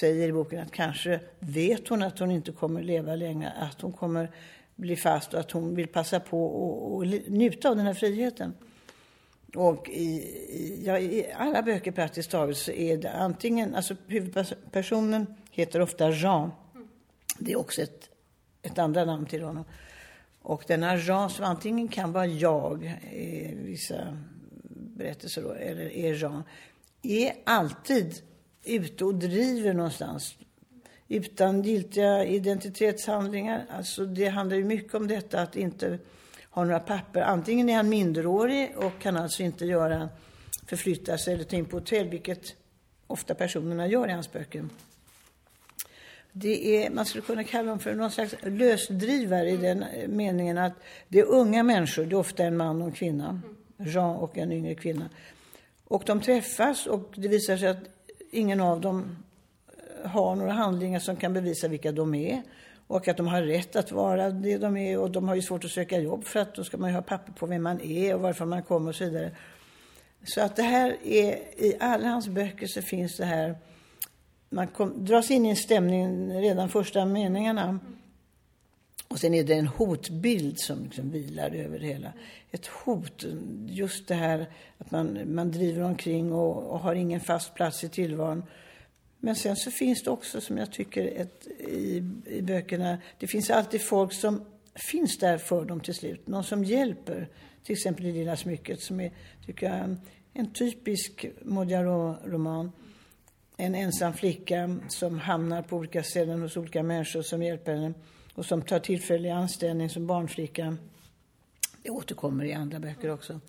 säger 0.00 0.28
i 0.28 0.32
boken 0.32 0.60
att 0.60 0.72
kanske 0.72 1.20
vet 1.38 1.88
hon 1.88 2.02
att 2.02 2.18
hon 2.18 2.30
inte 2.30 2.52
kommer 2.52 2.82
leva 2.82 3.14
länge, 3.14 3.50
att 3.50 3.80
hon 3.80 3.92
kommer 3.92 4.30
bli 4.76 4.96
fast 4.96 5.34
och 5.34 5.40
att 5.40 5.50
hon 5.50 5.74
vill 5.74 5.88
passa 5.88 6.20
på 6.20 6.46
och, 6.46 7.06
njuta 7.06 7.68
av 7.68 7.76
den 7.76 7.86
här 7.86 7.94
friheten. 7.94 8.54
Och 9.54 9.88
i, 9.88 10.02
i, 10.02 10.82
ja, 10.86 10.98
i 10.98 11.32
alla 11.32 11.62
böcker 11.62 11.92
praktiskt 11.92 12.30
taget 12.30 12.56
så 12.56 12.72
är 12.72 12.96
det 12.96 13.12
antingen, 13.12 13.74
alltså 13.74 13.96
huvudpersonen 14.06 15.26
heter 15.50 15.80
ofta 15.80 16.10
Jean. 16.10 16.50
Det 17.38 17.52
är 17.52 17.58
också 17.58 17.82
ett, 17.82 18.10
ett 18.62 18.78
andra 18.78 19.04
namn 19.04 19.26
till 19.26 19.42
honom. 19.42 19.64
Och 20.42 20.64
denna 20.66 20.96
Jean 20.96 21.30
som 21.30 21.44
antingen 21.44 21.88
kan 21.88 22.12
vara 22.12 22.26
jag 22.26 22.84
i 23.12 23.54
vissa 23.54 24.18
berättelser 24.72 25.42
då, 25.42 25.52
eller 25.52 25.96
är 25.96 26.14
Jean, 26.14 26.42
är 27.02 27.32
alltid 27.44 28.14
ute 28.64 29.04
och 29.04 29.14
driver 29.14 29.74
någonstans 29.74 30.36
utan 31.08 31.62
giltiga 31.62 32.24
identitetshandlingar. 32.24 33.66
Alltså 33.70 34.06
det 34.06 34.28
handlar 34.28 34.56
ju 34.56 34.64
mycket 34.64 34.94
om 34.94 35.08
detta 35.08 35.40
att 35.40 35.56
inte 35.56 35.98
ha 36.50 36.64
några 36.64 36.80
papper. 36.80 37.20
Antingen 37.20 37.68
är 37.68 37.76
han 37.76 37.88
minderårig 37.88 38.72
och 38.76 38.92
kan 38.98 39.16
alltså 39.16 39.42
inte 39.42 39.64
göra, 39.64 40.08
förflytta 40.66 41.18
sig 41.18 41.34
eller 41.34 41.44
ta 41.44 41.56
in 41.56 41.64
på 41.64 41.76
hotell, 41.76 42.08
vilket 42.08 42.54
ofta 43.06 43.34
personerna 43.34 43.86
gör 43.86 44.08
i 44.08 44.12
hans 44.12 44.32
böcker. 44.32 44.64
Det 46.32 46.84
är, 46.84 46.90
man 46.90 47.06
skulle 47.06 47.22
kunna 47.22 47.44
kalla 47.44 47.68
dem 47.68 47.78
för 47.78 47.94
någon 47.94 48.10
slags 48.10 48.34
lösdrivare 48.42 49.50
i 49.50 49.56
den 49.56 49.84
meningen 50.08 50.58
att 50.58 50.72
det 51.08 51.18
är 51.18 51.24
unga 51.24 51.62
människor, 51.62 52.04
det 52.04 52.14
är 52.14 52.18
ofta 52.18 52.44
en 52.44 52.56
man 52.56 52.82
och 52.82 52.88
en 52.88 52.94
kvinna, 52.94 53.40
Jean 53.76 54.16
och 54.16 54.38
en 54.38 54.52
yngre 54.52 54.74
kvinna. 54.74 55.08
Och 55.84 56.02
de 56.06 56.20
träffas 56.20 56.86
och 56.86 57.12
det 57.16 57.28
visar 57.28 57.56
sig 57.56 57.68
att 57.68 57.78
ingen 58.34 58.60
av 58.60 58.80
dem 58.80 59.16
eh, 59.68 60.10
har 60.10 60.36
några 60.36 60.52
handlingar 60.52 61.00
som 61.00 61.16
kan 61.16 61.32
bevisa 61.32 61.68
vilka 61.68 61.92
de 61.92 62.14
är 62.14 62.42
och 62.86 63.08
att 63.08 63.16
de 63.16 63.26
har 63.26 63.42
rätt 63.42 63.76
att 63.76 63.92
vara 63.92 64.30
det 64.30 64.58
de 64.58 64.76
är 64.76 64.98
och 64.98 65.10
de 65.10 65.28
har 65.28 65.34
ju 65.34 65.42
svårt 65.42 65.64
att 65.64 65.70
söka 65.70 66.00
jobb 66.00 66.24
för 66.24 66.40
att 66.40 66.54
då 66.54 66.64
ska 66.64 66.76
man 66.76 66.90
ju 66.90 66.94
ha 66.94 67.02
papper 67.02 67.32
på 67.32 67.46
vem 67.46 67.62
man 67.62 67.80
är 67.80 68.14
och 68.14 68.20
varför 68.20 68.44
man 68.44 68.62
kommer 68.62 68.88
och 68.88 68.94
så 68.94 69.04
vidare. 69.04 69.30
Så 70.24 70.40
att 70.40 70.56
det 70.56 70.62
här 70.62 70.96
är, 71.04 71.32
i 71.56 71.76
alla 71.80 72.08
hans 72.08 72.28
böcker 72.28 72.66
så 72.66 72.82
finns 72.82 73.16
det 73.16 73.24
här, 73.24 73.54
man 74.50 74.66
kom, 74.66 75.04
dras 75.04 75.30
in 75.30 75.46
i 75.46 75.50
en 75.50 75.56
stämning 75.56 76.32
redan 76.40 76.68
första 76.68 77.04
meningarna. 77.04 77.78
Och 79.14 79.20
sen 79.20 79.34
är 79.34 79.44
det 79.44 79.54
en 79.54 79.66
hotbild 79.66 80.58
som 80.58 80.84
liksom 80.84 81.10
vilar 81.10 81.50
över 81.50 81.78
det 81.78 81.86
hela. 81.86 82.12
Ett 82.50 82.66
hot, 82.66 83.24
just 83.66 84.08
det 84.08 84.14
här 84.14 84.46
att 84.78 84.90
man, 84.90 85.34
man 85.34 85.50
driver 85.50 85.82
omkring 85.82 86.32
och, 86.32 86.62
och 86.62 86.78
har 86.78 86.94
ingen 86.94 87.20
fast 87.20 87.54
plats 87.54 87.84
i 87.84 87.88
tillvaron. 87.88 88.44
Men 89.20 89.36
sen 89.36 89.56
så 89.56 89.70
finns 89.70 90.02
det 90.02 90.10
också, 90.10 90.40
som 90.40 90.58
jag 90.58 90.72
tycker, 90.72 91.20
ett, 91.20 91.46
i, 91.68 92.02
i 92.26 92.42
böckerna, 92.42 92.98
det 93.18 93.26
finns 93.26 93.50
alltid 93.50 93.82
folk 93.82 94.12
som 94.12 94.44
finns 94.74 95.18
där 95.18 95.38
för 95.38 95.64
dem 95.64 95.80
till 95.80 95.94
slut. 95.94 96.26
Någon 96.26 96.44
som 96.44 96.64
hjälper. 96.64 97.28
Till 97.64 97.72
exempel 97.72 98.06
i 98.06 98.12
Lilla 98.12 98.36
smycket 98.36 98.80
som 98.80 99.00
är, 99.00 99.12
tycker 99.46 99.66
jag, 99.66 99.96
en 100.32 100.52
typisk 100.52 101.26
Modiaro-roman. 101.42 102.72
En 103.56 103.74
ensam 103.74 104.12
flicka 104.12 104.78
som 104.88 105.18
hamnar 105.18 105.62
på 105.62 105.76
olika 105.76 106.02
ställen 106.02 106.42
hos 106.42 106.56
olika 106.56 106.82
människor 106.82 107.22
som 107.22 107.42
hjälper 107.42 107.74
henne 107.74 107.94
och 108.34 108.46
som 108.46 108.62
tar 108.62 108.78
tillfällig 108.78 109.30
anställning 109.30 109.90
som 109.90 110.06
barnflicka. 110.06 110.76
Det 111.82 111.90
återkommer 111.90 112.44
i 112.44 112.52
andra 112.52 112.78
böcker 112.78 113.10
också. 113.10 113.40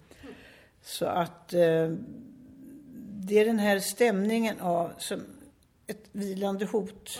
Så 0.81 1.05
att 1.05 1.53
eh, 1.53 1.89
det 3.27 3.39
är 3.39 3.45
den 3.45 3.59
här 3.59 3.79
stämningen 3.79 4.59
av, 4.59 4.91
som 4.97 5.21
ett 5.87 6.03
vilande 6.11 6.65
hot. 6.65 7.19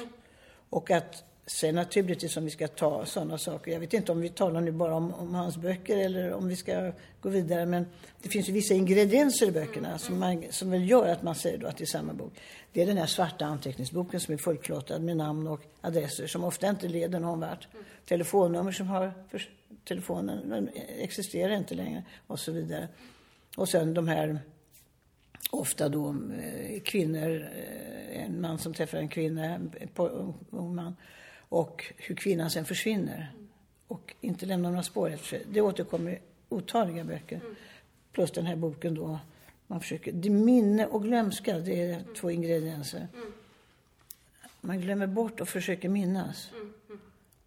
Och 0.70 0.92
att 0.92 1.24
sen 1.48 1.76
naturligtvis 1.76 2.38
om 2.38 2.46
vi 2.46 2.52
ska 2.52 2.68
ta 2.68 3.06
sådana 3.06 3.38
saker, 3.38 3.72
jag 3.72 3.80
vet 3.80 3.94
inte 3.94 4.12
om 4.12 4.22
vi 4.22 4.30
talar 4.30 4.62
nu 4.62 4.72
bara 4.72 4.96
om, 4.96 5.14
om, 5.14 5.36
hans 5.36 5.58
böcker 5.58 5.98
eller 5.98 6.34
om 6.34 6.48
vi 6.48 6.56
ska 6.56 6.92
gå 7.22 7.30
vidare, 7.30 7.66
men 7.66 7.86
det 8.22 8.30
finns 8.30 8.50
ju 8.50 8.54
vissa 8.54 8.74
ingredienser 8.74 9.48
i 9.48 9.52
böckerna 9.52 9.98
som, 9.98 10.20
man, 10.20 10.44
som 10.50 10.72
väl 10.72 10.90
gör 10.90 11.08
att 11.08 11.24
man 11.24 11.36
säger 11.36 11.66
att 11.66 11.78
det 11.78 11.84
är 11.84 11.86
samma 11.86 12.14
bok. 12.14 12.34
Det 12.74 12.82
är 12.82 12.86
den 12.86 12.98
här 12.98 13.06
svarta 13.06 13.46
anteckningsboken 13.46 14.20
som 14.20 14.34
är 14.34 14.38
fullklottad 14.38 15.00
med 15.00 15.18
namn 15.18 15.48
och 15.48 15.62
adresser 15.82 16.28
som 16.28 16.44
ofta 16.44 16.70
inte 16.70 16.88
leder 16.88 17.20
någon 17.20 17.40
vart. 17.40 17.68
Telefonnummer 18.06 18.72
som 18.72 18.88
har, 18.88 19.14
för, 19.30 19.50
telefonen 19.84 20.70
existerar 21.00 21.54
inte 21.54 21.76
längre 21.76 22.04
och 22.28 22.40
så 22.40 22.52
vidare. 22.52 22.88
Och 23.58 23.70
sen 23.70 23.94
de 23.94 24.08
här 24.08 24.40
ofta 25.52 25.90
då 25.90 26.10
eh, 26.10 26.82
kvinnor, 26.82 27.50
eh, 27.56 28.24
en 28.24 28.42
man 28.42 28.58
som 28.58 28.74
träffar 28.74 28.98
en 28.98 29.08
kvinna, 29.08 29.46
en 29.46 29.72
ung 30.50 30.76
man, 30.76 30.96
och 31.50 31.86
hur 31.98 32.16
kvinnan 32.16 32.50
sen 32.50 32.66
försvinner 32.66 33.34
och 33.88 34.16
inte 34.22 34.46
lämnar 34.46 34.70
några 34.70 34.84
spår 34.84 35.10
efter 35.10 35.28
sig. 35.28 35.44
Det 35.52 35.62
återkommer 35.62 36.12
i 36.12 36.20
otaliga 36.50 37.04
böcker. 37.04 37.42
Plus 38.12 38.32
den 38.32 38.46
här 38.46 38.56
boken 38.56 38.96
då, 38.96 39.20
man 39.68 39.80
försöker, 39.80 40.12
det 40.12 40.30
minne 40.30 40.86
och 40.86 41.04
glömska, 41.04 41.60
det 41.60 41.82
är 41.82 42.04
två 42.18 42.32
ingredienser. 42.32 43.08
Man 44.62 44.82
glömmer 44.82 45.08
bort 45.08 45.42
och 45.42 45.50
försöker 45.50 45.90
minnas. 45.90 46.52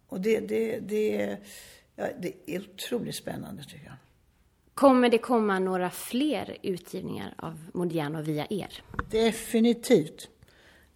Och 0.07 0.21
det, 0.21 0.39
det, 0.39 0.79
det, 0.79 1.37
ja, 1.95 2.07
det 2.19 2.33
är 2.45 2.59
otroligt 2.59 3.15
spännande 3.15 3.63
tycker 3.63 3.85
jag. 3.85 3.95
Kommer 4.73 5.09
det 5.09 5.17
komma 5.17 5.59
några 5.59 5.89
fler 5.89 6.57
utgivningar 6.61 7.33
av 7.37 7.69
Modiano 7.73 8.21
via 8.21 8.47
er? 8.49 8.83
Definitivt. 9.11 10.29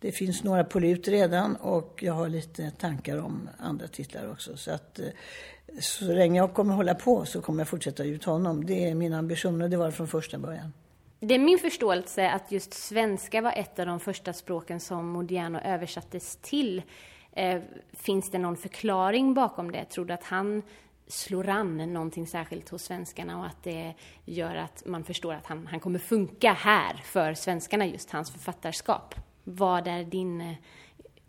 Det 0.03 0.11
finns 0.11 0.43
några 0.43 0.63
på 0.63 0.79
lut 0.79 1.07
redan 1.07 1.55
och 1.55 1.99
jag 2.03 2.13
har 2.13 2.29
lite 2.29 2.71
tankar 2.71 3.17
om 3.17 3.49
andra 3.59 3.87
titlar 3.87 4.31
också. 4.31 4.57
Så 4.57 4.71
att 4.71 4.99
eh, 4.99 5.05
så 5.79 6.05
länge 6.05 6.39
jag 6.39 6.53
kommer 6.53 6.73
hålla 6.73 6.95
på 6.95 7.25
så 7.25 7.41
kommer 7.41 7.61
jag 7.61 7.67
fortsätta 7.67 8.03
ut 8.03 8.23
honom. 8.23 8.65
Det 8.65 8.89
är 8.89 8.95
min 8.95 9.13
ambition 9.13 9.61
och 9.61 9.69
det 9.69 9.77
var 9.77 9.85
det 9.85 9.91
från 9.91 10.07
första 10.07 10.37
början. 10.37 10.73
Det 11.19 11.35
är 11.35 11.39
min 11.39 11.59
förståelse 11.59 12.29
att 12.29 12.51
just 12.51 12.73
svenska 12.73 13.41
var 13.41 13.51
ett 13.51 13.79
av 13.79 13.85
de 13.85 13.99
första 13.99 14.33
språken 14.33 14.79
som 14.79 15.07
Modiano 15.07 15.59
översattes 15.59 16.35
till. 16.35 16.81
Eh, 17.31 17.61
finns 17.93 18.31
det 18.31 18.37
någon 18.37 18.57
förklaring 18.57 19.33
bakom 19.33 19.71
det? 19.71 19.85
Tror 19.85 20.05
du 20.05 20.13
att 20.13 20.23
han 20.23 20.61
slår 21.07 21.49
an 21.49 21.93
någonting 21.93 22.27
särskilt 22.27 22.69
hos 22.69 22.83
svenskarna 22.83 23.39
och 23.39 23.45
att 23.45 23.63
det 23.63 23.93
gör 24.25 24.55
att 24.55 24.83
man 24.85 25.03
förstår 25.03 25.33
att 25.33 25.45
han, 25.45 25.67
han 25.67 25.79
kommer 25.79 25.99
funka 25.99 26.53
här 26.53 27.01
för 27.03 27.33
svenskarna, 27.33 27.85
just 27.85 28.11
hans 28.11 28.31
författarskap? 28.31 29.15
Vad 29.43 29.87
är 29.87 30.03
din 30.03 30.41
eh, 30.41 30.53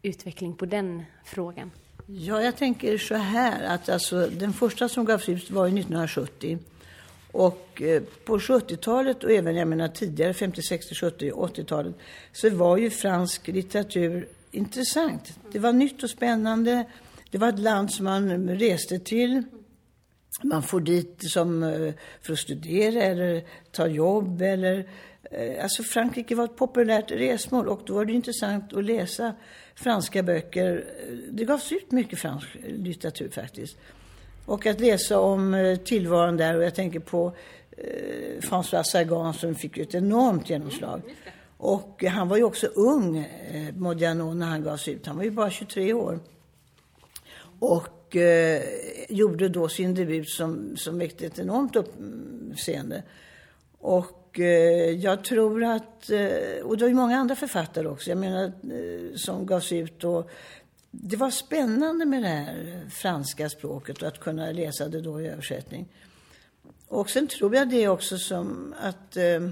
utveckling 0.02 0.54
på 0.54 0.66
den 0.66 1.02
frågan? 1.25 1.71
Ja, 2.06 2.42
jag 2.42 2.56
tänker 2.56 2.99
så 2.99 3.14
här 3.14 3.64
att 3.64 3.88
alltså, 3.88 4.26
den 4.26 4.52
första 4.52 4.88
som 4.88 5.04
gavs 5.04 5.28
ut 5.28 5.50
var 5.50 5.66
1970. 5.66 6.59
Och 7.33 7.83
eh, 7.83 8.02
på 8.25 8.38
70-talet 8.38 9.25
och 9.25 9.30
även 9.30 9.56
jag 9.56 9.68
menar 9.68 9.88
tidigare, 9.88 10.35
50, 10.35 10.62
60, 10.62 10.94
70, 10.94 11.30
80-talet, 11.33 11.94
så 12.33 12.50
var 12.50 12.76
ju 12.76 12.90
fransk 12.90 13.49
litteratur 13.49 14.28
intressant. 14.50 15.38
Det 15.52 15.59
var 15.59 15.73
nytt 15.73 16.02
och 16.02 16.11
spännande. 16.11 16.85
Det 17.30 17.38
var 17.38 17.49
ett 17.49 17.59
land 17.59 17.92
som 17.92 18.04
man 18.04 18.49
reste 18.49 18.99
till. 18.99 19.42
Man 20.42 20.62
får 20.62 20.80
dit 20.80 21.18
som, 21.21 21.62
eh, 21.62 21.92
för 22.23 22.33
att 22.33 22.38
studera 22.38 23.02
eller 23.02 23.44
ta 23.73 23.87
jobb 23.87 24.42
eller 24.42 24.78
Eh, 24.78 24.88
alltså 25.62 25.82
Frankrike 25.82 26.34
var 26.34 26.44
ett 26.44 26.56
populärt 26.56 27.10
resmål 27.10 27.68
och 27.68 27.80
då 27.86 27.94
var 27.94 28.04
det 28.04 28.12
intressant 28.12 28.72
att 28.72 28.84
läsa 28.84 29.34
franska 29.74 30.22
böcker. 30.22 30.84
Det 31.30 31.44
gavs 31.44 31.72
ut 31.72 31.90
mycket 31.90 32.18
fransk 32.18 32.48
litteratur 32.64 33.30
faktiskt. 33.30 33.76
Och 34.46 34.66
att 34.66 34.80
läsa 34.80 35.20
om 35.20 35.54
eh, 35.54 35.76
tillvaron 35.76 36.36
där 36.36 36.56
och 36.56 36.64
jag 36.64 36.74
tänker 36.74 37.00
på 37.00 37.32
eh, 37.70 38.40
François 38.40 38.82
Sagan 38.82 39.34
som 39.34 39.54
fick 39.54 39.78
ett 39.78 39.94
enormt 39.94 40.50
genomslag. 40.50 41.02
Mm, 41.04 41.14
och 41.56 42.04
han 42.04 42.28
var 42.28 42.36
ju 42.36 42.44
också 42.44 42.66
ung, 42.66 43.16
eh, 43.16 43.74
Modiano, 43.74 44.34
när 44.34 44.46
han 44.46 44.62
gavs 44.62 44.88
ut. 44.88 45.06
Han 45.06 45.16
var 45.16 45.24
ju 45.24 45.30
bara 45.30 45.50
23 45.50 45.92
år. 45.92 46.20
Och 47.58 48.16
eh, 48.16 48.62
gjorde 49.08 49.48
då 49.48 49.68
sin 49.68 49.94
debut 49.94 50.28
som, 50.28 50.76
som 50.76 50.98
väckte 50.98 51.26
ett 51.26 51.38
enormt 51.38 51.76
uppseende. 51.76 53.02
Och 53.78 54.23
Eh, 54.40 54.90
jag 54.90 55.24
tror 55.24 55.64
att, 55.64 56.10
eh, 56.10 56.64
och 56.64 56.76
det 56.76 56.84
var 56.84 56.88
ju 56.88 56.94
många 56.94 57.18
andra 57.18 57.36
författare 57.36 57.88
också, 57.88 58.10
jag 58.10 58.18
menar, 58.18 58.44
eh, 58.44 59.16
som 59.16 59.46
gavs 59.46 59.72
ut 59.72 60.04
och 60.04 60.30
det 60.90 61.16
var 61.16 61.30
spännande 61.30 62.06
med 62.06 62.22
det 62.22 62.28
här 62.28 62.80
franska 62.90 63.48
språket 63.48 64.02
och 64.02 64.08
att 64.08 64.20
kunna 64.20 64.52
läsa 64.52 64.88
det 64.88 65.00
då 65.00 65.20
i 65.20 65.26
översättning. 65.26 65.88
Och 66.88 67.10
sen 67.10 67.26
tror 67.26 67.54
jag 67.56 67.68
det 67.68 67.88
också 67.88 68.18
som 68.18 68.74
att 68.80 69.16
eh, 69.16 69.48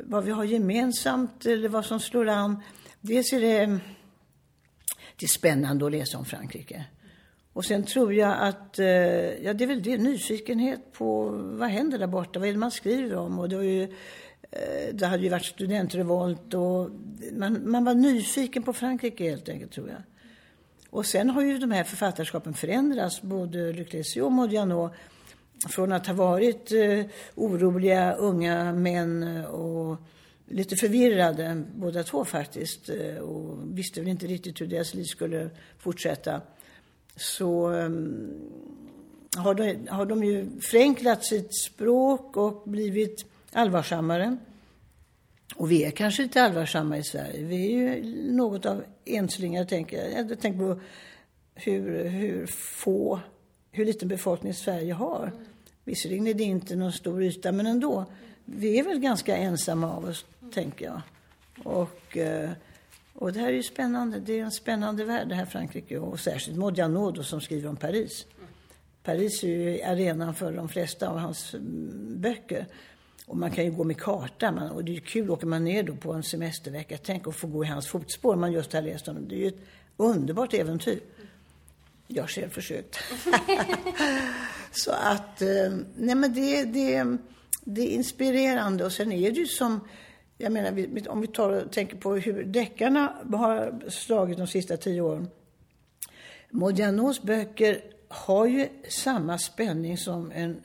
vad 0.00 0.24
vi 0.24 0.30
har 0.30 0.44
gemensamt 0.44 1.46
eller 1.46 1.68
vad 1.68 1.84
som 1.84 2.00
slår 2.00 2.28
an. 2.28 2.62
Dels 3.00 3.32
är 3.32 3.40
det, 3.40 3.66
det 5.16 5.24
är 5.24 5.28
spännande 5.28 5.86
att 5.86 5.92
läsa 5.92 6.18
om 6.18 6.24
Frankrike. 6.24 6.84
Och 7.54 7.64
sen 7.64 7.84
tror 7.84 8.14
jag 8.14 8.36
att, 8.40 8.78
eh, 8.78 8.86
ja 9.44 9.54
det 9.54 9.64
är 9.64 9.66
väl 9.66 9.82
det, 9.82 9.98
nyfikenhet 9.98 10.92
på 10.92 11.28
vad 11.42 11.68
händer 11.68 11.98
där 11.98 12.06
borta, 12.06 12.38
vad 12.38 12.48
är 12.48 12.52
det 12.52 12.58
man 12.58 12.70
skriver 12.70 13.16
om? 13.16 13.38
Och 13.38 13.48
det, 13.48 13.56
var 13.56 13.62
ju, 13.62 13.82
eh, 14.50 14.94
det 14.94 15.06
hade 15.06 15.22
ju 15.22 15.28
varit 15.28 15.44
studentrevolt 15.44 16.54
och 16.54 16.90
man, 17.32 17.70
man 17.70 17.84
var 17.84 17.94
nyfiken 17.94 18.62
på 18.62 18.72
Frankrike 18.72 19.30
helt 19.30 19.48
enkelt 19.48 19.72
tror 19.72 19.88
jag. 19.88 20.02
Och 20.90 21.06
sen 21.06 21.30
har 21.30 21.42
ju 21.42 21.58
de 21.58 21.70
här 21.70 21.84
författarskapen 21.84 22.54
förändrats, 22.54 23.22
både 23.22 23.72
Lucrezio 23.72 24.22
och 24.22 24.32
Modiano, 24.32 24.90
från 25.68 25.92
att 25.92 26.06
ha 26.06 26.14
varit 26.14 26.72
eh, 26.72 27.06
oroliga 27.34 28.12
unga 28.12 28.72
män 28.72 29.44
och 29.46 29.96
lite 30.46 30.76
förvirrade 30.76 31.64
båda 31.74 32.02
två 32.02 32.24
faktiskt 32.24 32.90
och 33.20 33.58
visste 33.78 34.00
väl 34.00 34.08
inte 34.08 34.26
riktigt 34.26 34.60
hur 34.60 34.66
deras 34.66 34.94
liv 34.94 35.04
skulle 35.04 35.50
fortsätta 35.78 36.40
så 37.16 37.70
um, 37.70 38.30
har, 39.36 39.54
de, 39.54 39.88
har 39.88 40.06
de 40.06 40.24
ju 40.24 40.60
förenklat 40.60 41.24
sitt 41.24 41.58
språk 41.58 42.36
och 42.36 42.62
blivit 42.64 43.24
allvarsammare. 43.52 44.36
Och 45.56 45.70
vi 45.70 45.84
är 45.84 45.90
kanske 45.90 46.22
lite 46.22 46.42
allvarsamma 46.42 46.98
i 46.98 47.02
Sverige. 47.02 47.44
Vi 47.44 47.66
är 47.66 47.70
ju 47.70 48.02
något 48.32 48.66
av 48.66 48.84
enslingar, 49.04 49.64
tänker 49.64 49.96
jag. 49.96 50.30
Jag 50.30 50.40
tänker 50.40 50.58
på 50.58 50.80
hur, 51.54 52.04
hur 52.04 52.46
få, 52.46 53.20
hur 53.70 53.84
liten 53.84 54.08
befolkning 54.08 54.54
Sverige 54.54 54.92
har. 54.92 55.32
Visserligen 55.84 56.26
är 56.26 56.34
det 56.34 56.44
inte 56.44 56.76
någon 56.76 56.92
stor 56.92 57.22
yta, 57.22 57.52
men 57.52 57.66
ändå. 57.66 58.04
Vi 58.44 58.78
är 58.78 58.84
väl 58.84 58.98
ganska 58.98 59.36
ensamma 59.36 59.92
av 59.92 60.04
oss, 60.04 60.24
tänker 60.52 60.84
jag. 60.84 61.00
Och... 61.64 62.16
Uh, 62.16 62.50
och 63.24 63.32
det 63.32 63.40
här 63.40 63.48
är 63.48 63.52
ju 63.52 63.62
spännande. 63.62 64.20
Det 64.20 64.38
är 64.38 64.44
en 64.44 64.50
spännande 64.50 65.04
värld 65.04 65.28
det 65.28 65.34
här 65.34 65.46
Frankrike 65.46 65.98
och 65.98 66.20
särskilt 66.20 66.58
Modiano 66.58 67.10
då 67.10 67.22
som 67.22 67.40
skriver 67.40 67.68
om 67.68 67.76
Paris. 67.76 68.26
Paris 69.02 69.44
är 69.44 69.48
ju 69.48 69.82
arenan 69.82 70.34
för 70.34 70.52
de 70.52 70.68
flesta 70.68 71.08
av 71.08 71.18
hans 71.18 71.54
mm, 71.54 72.20
böcker. 72.20 72.66
Och 73.26 73.36
man 73.36 73.50
kan 73.50 73.64
ju 73.64 73.70
gå 73.70 73.84
med 73.84 74.00
karta. 74.00 74.52
Man, 74.52 74.70
och 74.70 74.84
det 74.84 74.92
är 74.92 74.94
ju 74.94 75.00
kul, 75.00 75.30
åker 75.30 75.46
man 75.46 75.64
ner 75.64 75.82
då 75.82 75.96
på 75.96 76.12
en 76.12 76.22
semestervecka, 76.22 76.98
tänk 77.02 77.26
att 77.26 77.36
få 77.36 77.46
gå 77.46 77.64
i 77.64 77.68
hans 77.68 77.88
fotspår. 77.88 78.36
Man 78.36 78.52
just 78.52 78.72
har 78.72 78.82
läst 78.82 79.06
honom. 79.06 79.28
Det 79.28 79.34
är 79.34 79.38
ju 79.38 79.48
ett 79.48 79.64
underbart 79.96 80.54
äventyr. 80.54 81.00
Jag 82.06 82.22
har 82.22 82.28
själv 82.28 82.50
försökt. 82.50 82.96
Så 84.72 84.90
att, 84.90 85.42
eh, 85.42 85.76
nej 85.96 86.14
men 86.14 86.34
det, 86.34 86.64
det, 86.64 87.16
det 87.64 87.80
är 87.80 87.88
inspirerande. 87.88 88.84
Och 88.84 88.92
sen 88.92 89.12
är 89.12 89.30
det 89.30 89.38
ju 89.40 89.46
som 89.46 89.80
jag 90.38 90.52
menar, 90.52 91.08
om 91.08 91.20
vi 91.20 91.26
tar 91.26 91.50
och 91.50 91.72
tänker 91.72 91.96
på 91.96 92.14
hur 92.14 92.44
deckarna 92.44 93.12
har 93.32 93.90
slagit 93.90 94.38
de 94.38 94.46
sista 94.46 94.76
tio 94.76 95.00
åren. 95.00 95.30
Modianos 96.50 97.22
böcker 97.22 97.80
har 98.08 98.46
ju 98.46 98.68
samma 98.88 99.38
spänning 99.38 99.98
som 99.98 100.32
en 100.34 100.60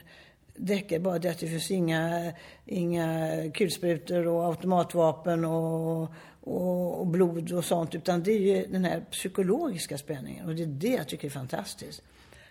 deckare, 0.55 0.99
bara 0.99 1.19
det 1.19 1.29
att 1.29 1.39
det 1.39 1.47
finns 1.47 1.71
inga, 1.71 2.33
inga 2.65 3.31
kulsprutor 3.53 4.27
och 4.27 4.45
automatvapen 4.45 5.45
och, 5.45 6.01
och, 6.41 6.99
och, 6.99 7.07
blod 7.07 7.51
och 7.51 7.65
sånt, 7.65 7.95
utan 7.95 8.23
det 8.23 8.31
är 8.31 8.39
ju 8.39 8.65
den 8.67 8.85
här 8.85 9.01
psykologiska 9.11 9.97
spänningen. 9.97 10.47
Och 10.47 10.55
det 10.55 10.63
är 10.63 10.67
det 10.67 10.87
jag 10.87 11.07
tycker 11.07 11.27
är 11.27 11.31
fantastiskt. 11.31 12.01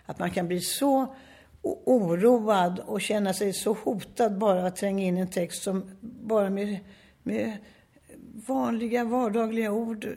Att 0.05 0.19
man 0.19 0.31
kan 0.31 0.47
bli 0.47 0.61
så 0.61 1.15
oroad 1.61 2.79
och 2.79 3.01
känna 3.01 3.33
sig 3.33 3.53
så 3.53 3.73
hotad 3.73 4.37
bara 4.37 4.67
att 4.67 4.75
tränga 4.75 5.03
in 5.03 5.17
en 5.17 5.27
text 5.27 5.63
som 5.63 5.97
bara 6.01 6.49
med 6.49 6.79
med 7.23 7.57
vanliga 8.47 9.03
vardagliga 9.03 9.71
ord 9.71 10.07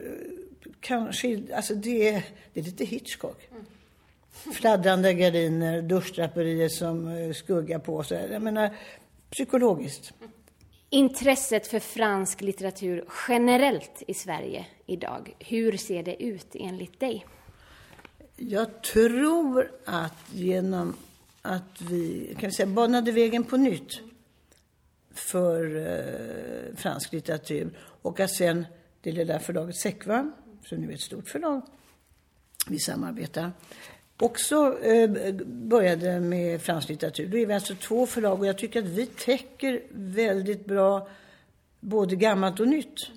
kanske, 0.79 1.41
alltså 1.55 1.75
det, 1.75 2.23
det 2.53 2.59
är 2.59 2.63
lite 2.63 2.85
Hitchcock. 2.85 3.47
Mm. 3.51 3.65
Fladdrande 4.53 5.13
gardiner, 5.13 5.81
duschdraperier 5.81 6.69
som 6.69 7.07
eh, 7.07 7.33
skuggar 7.33 7.79
på 7.79 8.03
sig. 8.03 8.31
Jag 8.31 8.41
menar, 8.41 8.75
psykologiskt. 9.29 10.13
Intresset 10.89 11.67
för 11.67 11.79
fransk 11.79 12.41
litteratur 12.41 13.05
generellt 13.27 14.03
i 14.07 14.13
Sverige 14.13 14.65
idag, 14.85 15.35
hur 15.39 15.77
ser 15.77 16.03
det 16.03 16.23
ut 16.23 16.47
enligt 16.53 16.99
dig? 16.99 17.25
Jag 18.35 18.81
tror 18.81 19.71
att 19.85 20.25
genom 20.31 20.95
att 21.41 21.81
vi 21.89 22.35
kan 22.39 22.51
säga, 22.51 22.67
banade 22.67 23.11
vägen 23.11 23.43
på 23.43 23.57
nytt 23.57 24.01
för 25.13 25.75
eh, 25.75 26.75
fransk 26.75 27.13
litteratur. 27.13 27.77
Och 28.01 28.19
att 28.19 28.31
sen 28.31 28.65
det 29.01 29.11
lilla 29.11 29.39
förlaget 29.39 29.75
Sekva, 29.75 30.31
som 30.65 30.77
nu 30.77 30.89
är 30.89 30.93
ett 30.93 31.01
stort 31.01 31.27
förlag, 31.27 31.61
vi 32.67 32.79
samarbetar, 32.79 33.51
också 34.17 34.79
eh, 34.83 35.09
började 35.45 36.19
med 36.19 36.61
fransk 36.61 36.89
litteratur. 36.89 37.27
Då 37.27 37.37
är 37.37 37.45
vi 37.45 37.53
alltså 37.53 37.75
två 37.75 38.05
förlag 38.05 38.39
och 38.39 38.45
jag 38.45 38.57
tycker 38.57 38.79
att 38.79 38.89
vi 38.89 39.05
täcker 39.05 39.81
väldigt 39.91 40.65
bra 40.65 41.07
både 41.79 42.15
gammalt 42.15 42.59
och 42.59 42.67
nytt. 42.67 43.11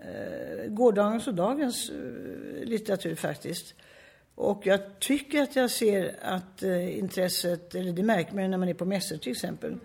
Eh, 0.00 0.68
gårdagens 0.68 1.26
och 1.26 1.34
dagens 1.34 1.90
eh, 1.90 2.64
litteratur 2.64 3.14
faktiskt. 3.14 3.74
Och 4.34 4.66
jag 4.66 4.80
tycker 5.00 5.42
att 5.42 5.56
jag 5.56 5.70
ser 5.70 6.16
att 6.22 6.62
eh, 6.62 6.98
intresset, 6.98 7.74
eller 7.74 7.92
det 7.92 8.02
märker 8.02 8.34
man 8.34 8.50
när 8.50 8.58
man 8.58 8.68
är 8.68 8.74
på 8.74 8.84
mässor 8.84 9.16
till 9.16 9.32
exempel, 9.32 9.78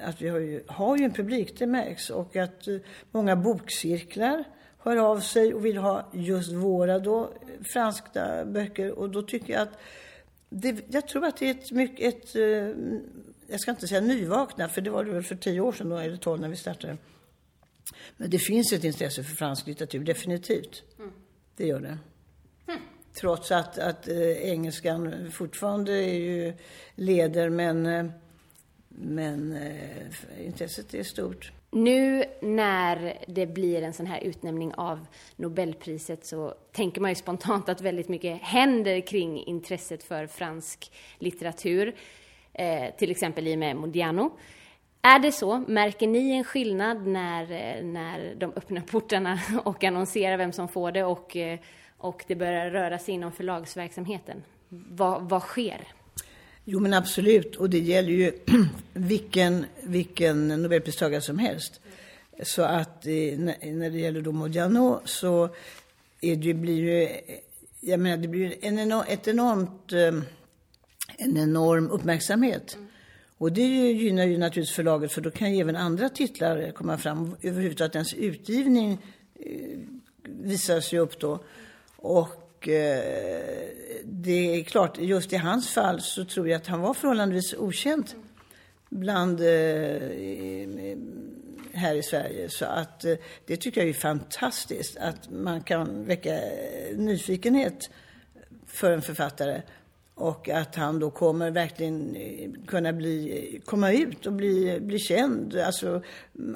att 0.00 0.22
vi 0.22 0.28
har 0.28 0.38
ju, 0.38 0.64
har 0.66 0.96
ju 0.96 1.04
en 1.04 1.12
publik, 1.12 1.58
det 1.58 1.66
märks. 1.66 2.10
Och 2.10 2.36
att 2.36 2.68
uh, 2.68 2.80
många 3.10 3.36
bokcirklar 3.36 4.44
hör 4.78 4.96
av 4.96 5.20
sig 5.20 5.54
och 5.54 5.64
vill 5.64 5.76
ha 5.76 6.10
just 6.12 6.52
våra 6.52 6.98
då, 6.98 7.32
franska 7.72 8.44
böcker. 8.44 8.98
Och 8.98 9.10
då 9.10 9.22
tycker 9.22 9.52
jag 9.52 9.62
att 9.62 9.78
det, 10.48 10.84
jag 10.88 11.08
tror 11.08 11.24
att 11.24 11.36
det 11.36 11.46
är 11.46 11.50
ett 11.50 11.72
mycket, 11.72 12.14
ett, 12.14 12.36
uh, 12.36 12.74
jag 13.46 13.60
ska 13.60 13.70
inte 13.70 13.88
säga 13.88 14.00
nyvakna, 14.00 14.68
för 14.68 14.80
det 14.80 14.90
var 14.90 15.04
det 15.04 15.10
väl 15.10 15.22
för 15.22 15.36
tio 15.36 15.60
år 15.60 15.72
sedan 15.72 15.88
då, 15.88 15.96
eller 15.96 16.16
tolv 16.16 16.40
när 16.40 16.48
vi 16.48 16.56
startade. 16.56 16.96
Men 18.16 18.30
det 18.30 18.38
finns 18.38 18.72
ett 18.72 18.84
intresse 18.84 19.24
för 19.24 19.36
fransk 19.36 19.66
litteratur, 19.66 20.04
definitivt. 20.04 20.82
Mm. 20.98 21.12
Det 21.56 21.66
gör 21.66 21.80
det. 21.80 21.98
Mm. 22.68 22.80
Trots 23.20 23.52
att, 23.52 23.78
att 23.78 24.08
äh, 24.08 24.50
engelskan 24.50 25.30
fortfarande 25.32 25.92
är 25.92 26.14
ju 26.14 26.52
leder, 26.94 27.48
men, 27.48 28.12
men 28.98 29.56
eh, 29.56 30.46
intresset 30.46 30.94
är 30.94 31.02
stort. 31.02 31.52
Nu 31.70 32.24
när 32.40 33.18
det 33.26 33.46
blir 33.46 33.82
en 33.82 33.92
sån 33.92 34.06
här 34.06 34.20
utnämning 34.20 34.74
av 34.74 35.06
Nobelpriset 35.36 36.26
så 36.26 36.54
tänker 36.72 37.00
man 37.00 37.10
ju 37.10 37.14
spontant 37.14 37.68
att 37.68 37.80
väldigt 37.80 38.08
mycket 38.08 38.42
händer 38.42 39.00
kring 39.00 39.44
intresset 39.44 40.02
för 40.02 40.26
fransk 40.26 40.92
litteratur. 41.18 41.94
Eh, 42.52 42.94
till 42.96 43.10
exempel 43.10 43.46
i 43.46 43.54
och 43.54 43.58
med 43.58 43.76
Modiano. 43.76 44.38
Är 45.02 45.18
det 45.18 45.32
så? 45.32 45.64
Märker 45.68 46.06
ni 46.06 46.30
en 46.30 46.44
skillnad 46.44 47.06
när, 47.06 47.42
eh, 47.42 47.84
när 47.84 48.34
de 48.34 48.52
öppnar 48.56 48.80
portarna 48.80 49.38
och 49.64 49.84
annonserar 49.84 50.36
vem 50.36 50.52
som 50.52 50.68
får 50.68 50.92
det 50.92 51.04
och, 51.04 51.36
eh, 51.36 51.58
och 51.98 52.24
det 52.26 52.34
börjar 52.34 52.70
röra 52.70 52.98
sig 52.98 53.14
inom 53.14 53.32
förlagsverksamheten? 53.32 54.42
Vad, 54.68 55.28
vad 55.28 55.42
sker? 55.42 55.80
Jo 56.68 56.80
men 56.80 56.94
absolut, 56.94 57.56
och 57.56 57.70
det 57.70 57.78
gäller 57.78 58.12
ju 58.12 58.32
vilken, 58.92 59.66
vilken 59.82 60.48
Nobelpristagare 60.48 61.20
som 61.20 61.38
helst. 61.38 61.80
Så 62.42 62.62
att 62.62 63.06
eh, 63.06 63.38
när 63.38 63.90
det 63.90 63.98
gäller 63.98 64.20
då 64.20 64.32
Modiano 64.32 65.00
så 65.04 65.48
är 66.20 66.36
det, 66.36 66.54
blir 66.54 66.76
ju, 66.76 67.08
jag 67.80 68.00
menar 68.00 68.16
det 68.16 68.28
blir 68.28 68.54
en 68.60 68.78
enorm, 68.78 69.04
ett 69.08 69.28
enormt, 69.28 69.92
eh, 69.92 70.14
en 71.18 71.36
enorm 71.36 71.90
uppmärksamhet. 71.90 72.74
Mm. 72.74 72.88
Och 73.38 73.52
det 73.52 73.92
gynnar 73.92 74.24
ju 74.24 74.38
naturligtvis 74.38 74.76
förlaget 74.76 75.12
för 75.12 75.20
då 75.20 75.30
kan 75.30 75.54
ju 75.54 75.60
även 75.60 75.76
andra 75.76 76.08
titlar 76.08 76.70
komma 76.70 76.98
fram. 76.98 77.36
Överhuvudtaget 77.42 77.94
ens 77.94 78.14
utgivning 78.14 78.98
eh, 79.34 79.78
visas 80.22 80.92
ju 80.92 80.98
upp 80.98 81.20
då. 81.20 81.44
Och 81.96 82.45
eh, 82.68 83.00
det 84.04 84.60
är 84.60 84.64
klart, 84.64 84.98
just 84.98 85.32
i 85.32 85.36
hans 85.36 85.68
fall 85.68 86.00
så 86.00 86.24
tror 86.24 86.48
jag 86.48 86.56
att 86.56 86.66
han 86.66 86.80
var 86.80 86.94
förhållandevis 86.94 87.54
okänd 87.54 88.10
bland 88.88 89.40
eh, 89.40 89.46
här 91.72 91.94
i 91.94 92.02
Sverige. 92.02 92.48
Så 92.48 92.64
att 92.64 93.04
eh, 93.04 93.14
det 93.46 93.56
tycker 93.56 93.80
jag 93.80 93.90
är 93.90 93.94
fantastiskt 93.94 94.96
att 94.96 95.30
man 95.30 95.62
kan 95.62 96.04
väcka 96.04 96.40
nyfikenhet 96.96 97.90
för 98.66 98.90
en 98.90 99.02
författare. 99.02 99.62
Och 100.14 100.48
att 100.48 100.74
han 100.74 100.98
då 100.98 101.10
kommer 101.10 101.50
verkligen 101.50 102.16
eh, 102.16 102.50
kunna 102.66 102.92
bli, 102.92 103.60
komma 103.64 103.92
ut 103.92 104.26
och 104.26 104.32
bli, 104.32 104.80
bli 104.80 104.98
känd. 104.98 105.56
Alltså 105.56 106.02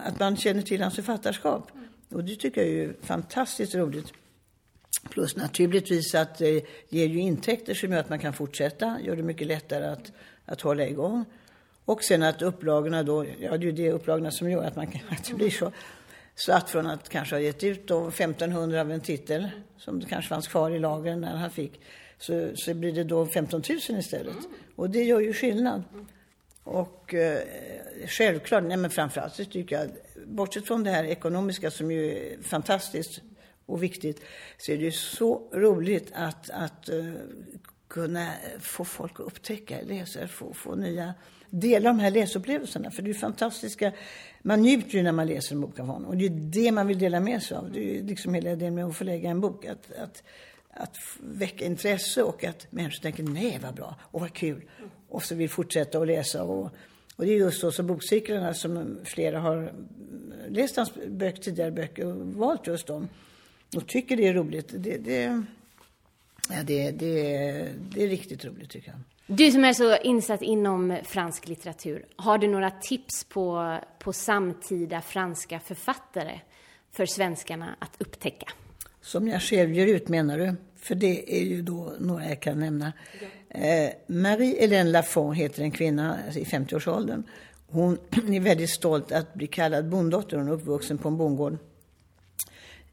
att 0.00 0.20
man 0.20 0.36
känner 0.36 0.62
till 0.62 0.82
hans 0.82 0.94
författarskap. 0.94 1.70
Och 2.08 2.24
det 2.24 2.36
tycker 2.36 2.64
jag 2.64 2.70
är 2.70 2.94
fantastiskt 3.02 3.74
roligt. 3.74 4.12
Plus 5.10 5.36
naturligtvis 5.36 6.14
att 6.14 6.38
det 6.38 6.64
ger 6.88 7.06
ju 7.06 7.20
intäkter 7.20 7.74
som 7.74 7.92
gör 7.92 8.00
att 8.00 8.08
man 8.08 8.18
kan 8.18 8.32
fortsätta. 8.32 8.98
Gör 9.02 9.16
det 9.16 9.22
mycket 9.22 9.46
lättare 9.46 9.86
att, 9.86 10.12
att 10.44 10.60
hålla 10.60 10.86
igång. 10.86 11.24
Och 11.84 12.04
sen 12.04 12.22
att 12.22 12.42
upplagorna 12.42 13.02
då, 13.02 13.26
ja 13.40 13.50
det 13.50 13.56
är 13.56 13.58
ju 13.58 13.72
det 13.72 13.92
upplagorna 13.92 14.30
som 14.30 14.50
gör 14.50 14.64
att, 14.64 14.76
man, 14.76 14.86
kan, 14.86 15.00
att 15.10 15.24
det 15.24 15.34
blir 15.34 15.50
så. 15.50 15.72
Så 16.34 16.52
att 16.52 16.70
från 16.70 16.86
att 16.86 17.08
kanske 17.08 17.34
ha 17.34 17.40
gett 17.40 17.64
ut 17.64 17.86
då 17.86 18.08
1500 18.08 18.80
av 18.80 18.92
en 18.92 19.00
titel, 19.00 19.48
som 19.78 20.00
det 20.00 20.06
kanske 20.06 20.28
fanns 20.28 20.48
kvar 20.48 20.70
i 20.70 20.78
lagren 20.78 21.20
när 21.20 21.36
han 21.36 21.50
fick, 21.50 21.80
så, 22.18 22.50
så 22.54 22.74
blir 22.74 22.92
det 22.92 23.04
då 23.04 23.26
15 23.26 23.62
000 23.68 23.98
istället. 23.98 24.36
Och 24.76 24.90
det 24.90 25.04
gör 25.04 25.20
ju 25.20 25.32
skillnad. 25.32 25.82
Och 26.64 27.14
eh, 27.14 27.38
självklart, 28.06 28.64
nej 28.64 28.76
men 28.76 28.90
framförallt 28.90 29.34
så 29.34 29.44
tycker 29.44 29.76
jag, 29.76 29.90
bortsett 30.26 30.66
från 30.66 30.84
det 30.84 30.90
här 30.90 31.04
ekonomiska 31.04 31.70
som 31.70 31.90
ju 31.90 32.12
är 32.12 32.42
fantastiskt 32.42 33.20
och 33.72 33.82
viktigt, 33.82 34.20
så 34.58 34.72
är 34.72 34.76
det 34.76 34.84
ju 34.84 34.92
så 34.92 35.48
roligt 35.52 36.12
att, 36.14 36.50
att 36.50 36.88
uh, 36.92 37.14
kunna 37.88 38.32
få 38.60 38.84
folk 38.84 39.20
att 39.20 39.26
upptäcka 39.26 39.76
läsa, 39.82 40.28
få, 40.28 40.52
få 40.52 40.74
nya, 40.74 41.14
dela 41.50 41.88
de 41.88 41.98
här 41.98 42.10
läsupplevelserna. 42.10 42.90
För 42.90 43.02
det 43.02 43.10
är 43.10 43.14
fantastiska, 43.14 43.92
man 44.42 44.62
njuter 44.62 44.94
ju 44.94 45.02
när 45.02 45.12
man 45.12 45.26
läser 45.26 45.54
en 45.54 45.60
bok 45.60 45.78
av 45.78 45.86
honom. 45.86 46.08
Och 46.08 46.16
det 46.16 46.26
är 46.26 46.30
det 46.30 46.72
man 46.72 46.86
vill 46.86 46.98
dela 46.98 47.20
med 47.20 47.42
sig 47.42 47.56
av. 47.56 47.72
Det 47.72 47.80
är 47.80 47.94
ju 47.94 48.06
liksom 48.06 48.34
hela 48.34 48.50
idén 48.50 48.74
med 48.74 48.84
att 48.84 48.96
förlägga 48.96 49.30
en 49.30 49.40
bok. 49.40 49.64
Att, 49.64 49.92
att 49.92 50.22
att 50.74 50.96
väcka 51.20 51.64
intresse 51.64 52.22
och 52.22 52.44
att 52.44 52.66
människor 52.70 53.02
tänker 53.02 53.22
nej 53.22 53.58
vad 53.62 53.74
bra 53.74 53.96
och 54.00 54.20
vad 54.20 54.32
kul 54.32 54.62
och 55.08 55.22
så 55.24 55.34
vill 55.34 55.50
fortsätta 55.50 55.98
att 55.98 56.06
läsa 56.06 56.42
och, 56.42 56.70
och 57.16 57.24
det 57.24 57.32
är 57.32 57.36
just 57.36 57.60
så 57.60 57.72
som 57.72 57.86
bokcirklarna 57.86 58.54
som 58.54 58.98
flera 59.04 59.40
har 59.40 59.56
mm, 59.56 59.72
läst 60.48 60.76
hans 60.76 60.94
böcker, 61.08 61.42
tidigare 61.42 61.70
böcker 61.70 62.06
och 62.06 62.16
valt 62.16 62.66
just 62.66 62.86
dem 62.86 63.08
och 63.76 63.86
tycker 63.86 64.16
det 64.16 64.26
är 64.26 64.34
roligt. 64.34 64.74
Det, 64.76 64.96
det, 64.96 65.42
ja, 66.48 66.62
det, 66.64 66.90
det, 66.90 67.12
det 67.90 68.04
är 68.04 68.08
riktigt 68.08 68.44
roligt 68.44 68.70
tycker 68.70 68.88
jag. 68.88 69.00
Du 69.36 69.50
som 69.50 69.64
är 69.64 69.72
så 69.72 69.96
insatt 69.96 70.42
inom 70.42 70.98
fransk 71.04 71.48
litteratur, 71.48 72.04
har 72.16 72.38
du 72.38 72.48
några 72.48 72.70
tips 72.70 73.24
på, 73.24 73.78
på 73.98 74.12
samtida 74.12 75.00
franska 75.00 75.60
författare 75.60 76.40
för 76.92 77.06
svenskarna 77.06 77.76
att 77.78 77.96
upptäcka? 77.98 78.46
Som 79.00 79.28
jag 79.28 79.42
själv 79.42 79.72
ger 79.72 79.86
ut 79.86 80.08
menar 80.08 80.38
du? 80.38 80.54
För 80.76 80.94
det 80.94 81.40
är 81.40 81.44
ju 81.44 81.62
då 81.62 81.92
några 81.98 82.28
jag 82.28 82.40
kan 82.40 82.60
nämna. 82.60 82.92
Eh, 83.48 83.90
Marie-Hélène 84.06 84.90
Lafont 84.90 85.36
heter 85.36 85.62
en 85.62 85.70
kvinna 85.70 86.18
i 86.34 86.44
50-årsåldern. 86.44 87.22
Hon 87.66 87.98
är 88.10 88.40
väldigt 88.40 88.70
stolt 88.70 89.12
att 89.12 89.34
bli 89.34 89.46
kallad 89.46 89.88
bonddotter. 89.88 90.36
Hon 90.36 90.48
är 90.48 90.52
uppvuxen 90.52 90.98
på 90.98 91.08
en 91.08 91.16
bondgård 91.16 91.58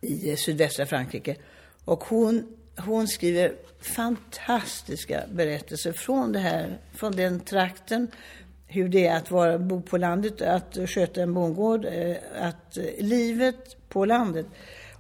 i 0.02 0.36
sydvästra 0.36 0.86
Frankrike. 0.86 1.36
Och 1.86 2.04
hon, 2.04 2.58
hon 2.78 3.08
skriver 3.08 3.56
fantastiska 3.80 5.24
berättelser 5.32 5.92
från, 5.92 6.32
det 6.32 6.40
här, 6.40 6.78
från 6.94 7.12
den 7.12 7.40
trakten. 7.40 8.08
Hur 8.68 8.90
det 8.90 9.08
är 9.08 9.18
att 9.18 9.32
vara, 9.32 9.60
bo 9.60 9.82
på 9.82 9.98
landet, 9.98 10.42
att 10.42 10.78
sköta 10.86 11.22
en 11.22 11.34
bondgård, 11.34 11.86
eh, 11.86 12.16
att 12.40 12.78
eh, 12.78 12.84
livet 13.00 13.90
på 13.90 14.06
landet. 14.06 14.46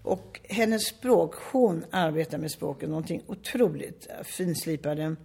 Och 0.03 0.39
hennes 0.43 0.87
språk, 0.87 1.35
hon 1.51 1.85
arbetar 1.91 2.37
med 2.37 2.51
språket 2.51 2.89
någonting 2.89 3.23
otroligt 3.27 4.07
finslipade. 4.23 5.15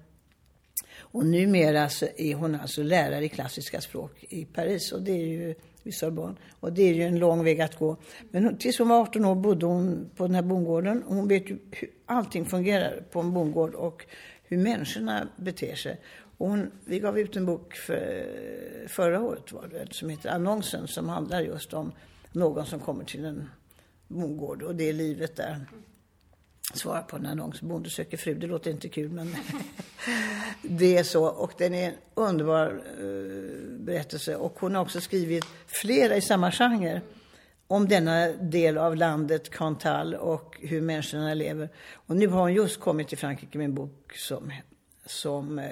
Och 0.99 1.27
numera 1.27 1.89
så 1.89 2.07
är 2.17 2.35
hon 2.35 2.55
alltså 2.55 2.83
lärare 2.83 3.25
i 3.25 3.29
klassiska 3.29 3.81
språk 3.81 4.25
i 4.29 4.45
Paris 4.45 4.93
och 4.93 5.03
det 5.03 5.13
är 5.13 5.27
ju 5.27 5.55
vid 5.83 5.95
Sorbonne. 5.95 6.37
Och 6.61 6.73
det 6.73 6.83
är 6.83 6.95
ju 6.95 7.03
en 7.03 7.19
lång 7.19 7.45
väg 7.45 7.61
att 7.61 7.79
gå. 7.79 7.97
Men 8.31 8.59
tills 8.59 8.79
hon 8.79 8.89
var 8.89 9.01
18 9.01 9.25
år 9.25 9.35
bodde 9.35 9.67
hon 9.67 10.11
på 10.17 10.27
den 10.27 10.35
här 10.35 10.43
bondgården 10.43 11.03
och 11.03 11.15
hon 11.15 11.29
vet 11.29 11.51
ju 11.51 11.59
hur 11.71 11.91
allting 12.07 12.45
fungerar 12.45 13.05
på 13.11 13.21
en 13.21 13.33
bondgård 13.33 13.75
och 13.75 14.07
hur 14.45 14.59
människorna 14.59 15.29
beter 15.37 15.75
sig. 15.75 16.01
Och 16.39 16.49
hon, 16.49 16.71
vi 16.85 16.99
gav 16.99 17.19
ut 17.19 17.37
en 17.37 17.47
bok 17.47 17.75
för, 17.75 18.27
förra 18.89 19.21
året 19.21 19.53
var 19.53 19.69
det, 19.69 19.95
som 19.95 20.09
heter 20.09 20.31
Annonsen 20.31 20.89
som 20.89 21.09
handlar 21.09 21.41
just 21.41 21.75
om 21.75 21.93
någon 22.33 22.67
som 22.67 22.81
kommer 22.81 23.05
till 23.05 23.25
en 23.25 23.51
bondgård 24.09 24.63
och 24.63 24.75
det 24.75 24.89
är 24.89 24.93
livet 24.93 25.37
där. 25.37 25.67
Svara 26.75 27.03
på 27.03 27.17
en 27.17 27.27
annons. 27.27 27.61
Bonde 27.61 27.91
söker 27.91 28.17
fru. 28.17 28.35
Det 28.35 28.47
låter 28.47 28.71
inte 28.71 28.89
kul 28.89 29.11
men 29.11 29.35
det 30.63 30.97
är 30.97 31.03
så. 31.03 31.27
Och 31.27 31.53
den 31.59 31.75
är 31.75 31.89
en 31.89 31.95
underbar 32.15 32.83
eh, 32.99 33.79
berättelse. 33.79 34.37
Och 34.37 34.59
hon 34.59 34.75
har 34.75 34.83
också 34.83 35.01
skrivit 35.01 35.45
flera 35.67 36.17
i 36.17 36.21
samma 36.21 36.53
genre 36.53 37.01
om 37.67 37.89
denna 37.89 38.29
del 38.29 38.79
av 38.79 38.97
landet, 38.97 39.51
Cantal, 39.51 40.15
och 40.15 40.59
hur 40.61 40.81
människorna 40.81 41.35
lever. 41.35 41.69
Och 41.93 42.17
nu 42.17 42.27
har 42.27 42.41
hon 42.41 42.55
just 42.55 42.81
kommit 42.81 43.09
till 43.09 43.19
Frankrike 43.19 43.59
med 43.59 43.65
en 43.65 43.75
bok 43.75 44.17
som, 44.17 44.53
som 45.07 45.59
eh, 45.59 45.65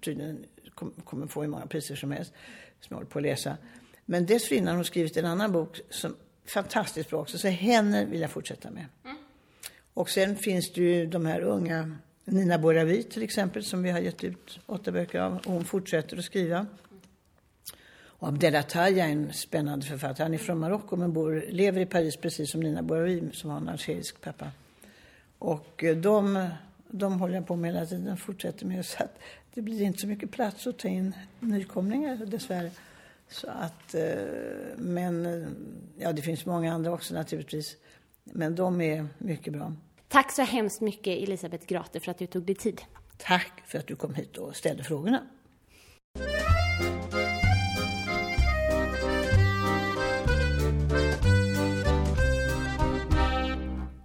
tydligen 0.00 0.44
kom, 0.74 0.90
kommer 1.04 1.26
få 1.26 1.42
hur 1.42 1.48
många 1.48 1.66
priser 1.66 1.96
som 1.96 2.10
helst, 2.10 2.32
som 2.80 2.86
jag 2.88 2.96
håller 2.96 3.08
på 3.08 3.18
att 3.18 3.22
läsa. 3.22 3.56
Men 4.04 4.26
dessförinnan 4.26 4.68
har 4.68 4.74
hon 4.74 4.84
skrivit 4.84 5.16
en 5.16 5.24
annan 5.24 5.52
bok 5.52 5.80
som 5.90 6.16
fantastiskt 6.46 7.10
bra 7.10 7.20
också. 7.20 7.38
Så 7.38 7.48
henne 7.48 8.04
vill 8.04 8.20
jag 8.20 8.30
fortsätta 8.30 8.70
med. 8.70 8.86
Mm. 9.04 9.16
Och 9.94 10.10
sen 10.10 10.36
finns 10.36 10.72
det 10.72 10.80
ju 10.80 11.06
de 11.06 11.26
här 11.26 11.40
unga, 11.40 11.96
Nina 12.24 12.58
Boravi 12.58 13.02
till 13.02 13.22
exempel, 13.22 13.64
som 13.64 13.82
vi 13.82 13.90
har 13.90 14.00
gett 14.00 14.24
ut 14.24 14.58
åtta 14.66 14.92
böcker 14.92 15.20
av. 15.20 15.36
Och 15.36 15.52
hon 15.52 15.64
fortsätter 15.64 16.16
att 16.16 16.24
skriva. 16.24 16.66
Och 18.24 18.28
Abdelataya 18.28 19.06
är 19.06 19.12
en 19.12 19.32
spännande 19.32 19.86
författare. 19.86 20.24
Han 20.24 20.34
är 20.34 20.38
från 20.38 20.58
Marocko 20.58 20.96
men 20.96 21.12
bor, 21.12 21.44
lever 21.48 21.80
i 21.80 21.86
Paris 21.86 22.16
precis 22.16 22.50
som 22.50 22.60
Nina 22.60 22.82
Boravi 22.82 23.30
som 23.32 23.50
har 23.50 23.56
en 23.56 23.68
algerisk 23.68 24.20
pappa. 24.20 24.50
Och 25.38 25.84
eh, 25.84 25.96
de, 25.96 26.48
de 26.88 27.20
håller 27.20 27.34
jag 27.34 27.46
på 27.46 27.56
med 27.56 27.74
hela 27.74 27.86
tiden, 27.86 28.16
fortsätter 28.16 28.66
med. 28.66 28.86
Så 28.86 29.02
att 29.04 29.18
det 29.54 29.62
blir 29.62 29.82
inte 29.82 30.00
så 30.00 30.06
mycket 30.06 30.30
plats 30.30 30.66
att 30.66 30.78
ta 30.78 30.88
in 30.88 31.14
nykomlingar 31.40 32.16
dessvärre. 32.16 32.70
Så 33.28 33.46
att, 33.48 33.94
eh, 33.94 34.02
men 34.76 35.26
eh, 35.26 35.48
ja, 35.98 36.12
det 36.12 36.22
finns 36.22 36.46
många 36.46 36.74
andra 36.74 36.92
också 36.92 37.14
naturligtvis. 37.14 37.76
Men 38.24 38.54
de 38.54 38.80
är 38.80 39.08
mycket 39.18 39.52
bra. 39.52 39.72
Tack 40.08 40.32
så 40.32 40.42
hemskt 40.42 40.80
mycket 40.80 41.22
Elisabeth 41.22 41.66
Grater 41.66 42.00
för 42.00 42.10
att 42.10 42.18
du 42.18 42.26
tog 42.26 42.42
dig 42.42 42.54
tid. 42.54 42.82
Tack 43.16 43.62
för 43.66 43.78
att 43.78 43.86
du 43.86 43.96
kom 43.96 44.14
hit 44.14 44.36
och 44.36 44.56
ställde 44.56 44.84
frågorna. 44.84 45.26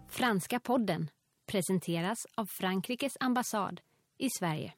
Franska 0.09 0.59
podden 0.59 1.09
presenteras 1.45 2.27
av 2.35 2.45
Frankrikes 2.45 3.17
ambassad 3.19 3.81
i 4.17 4.29
Sverige. 4.29 4.73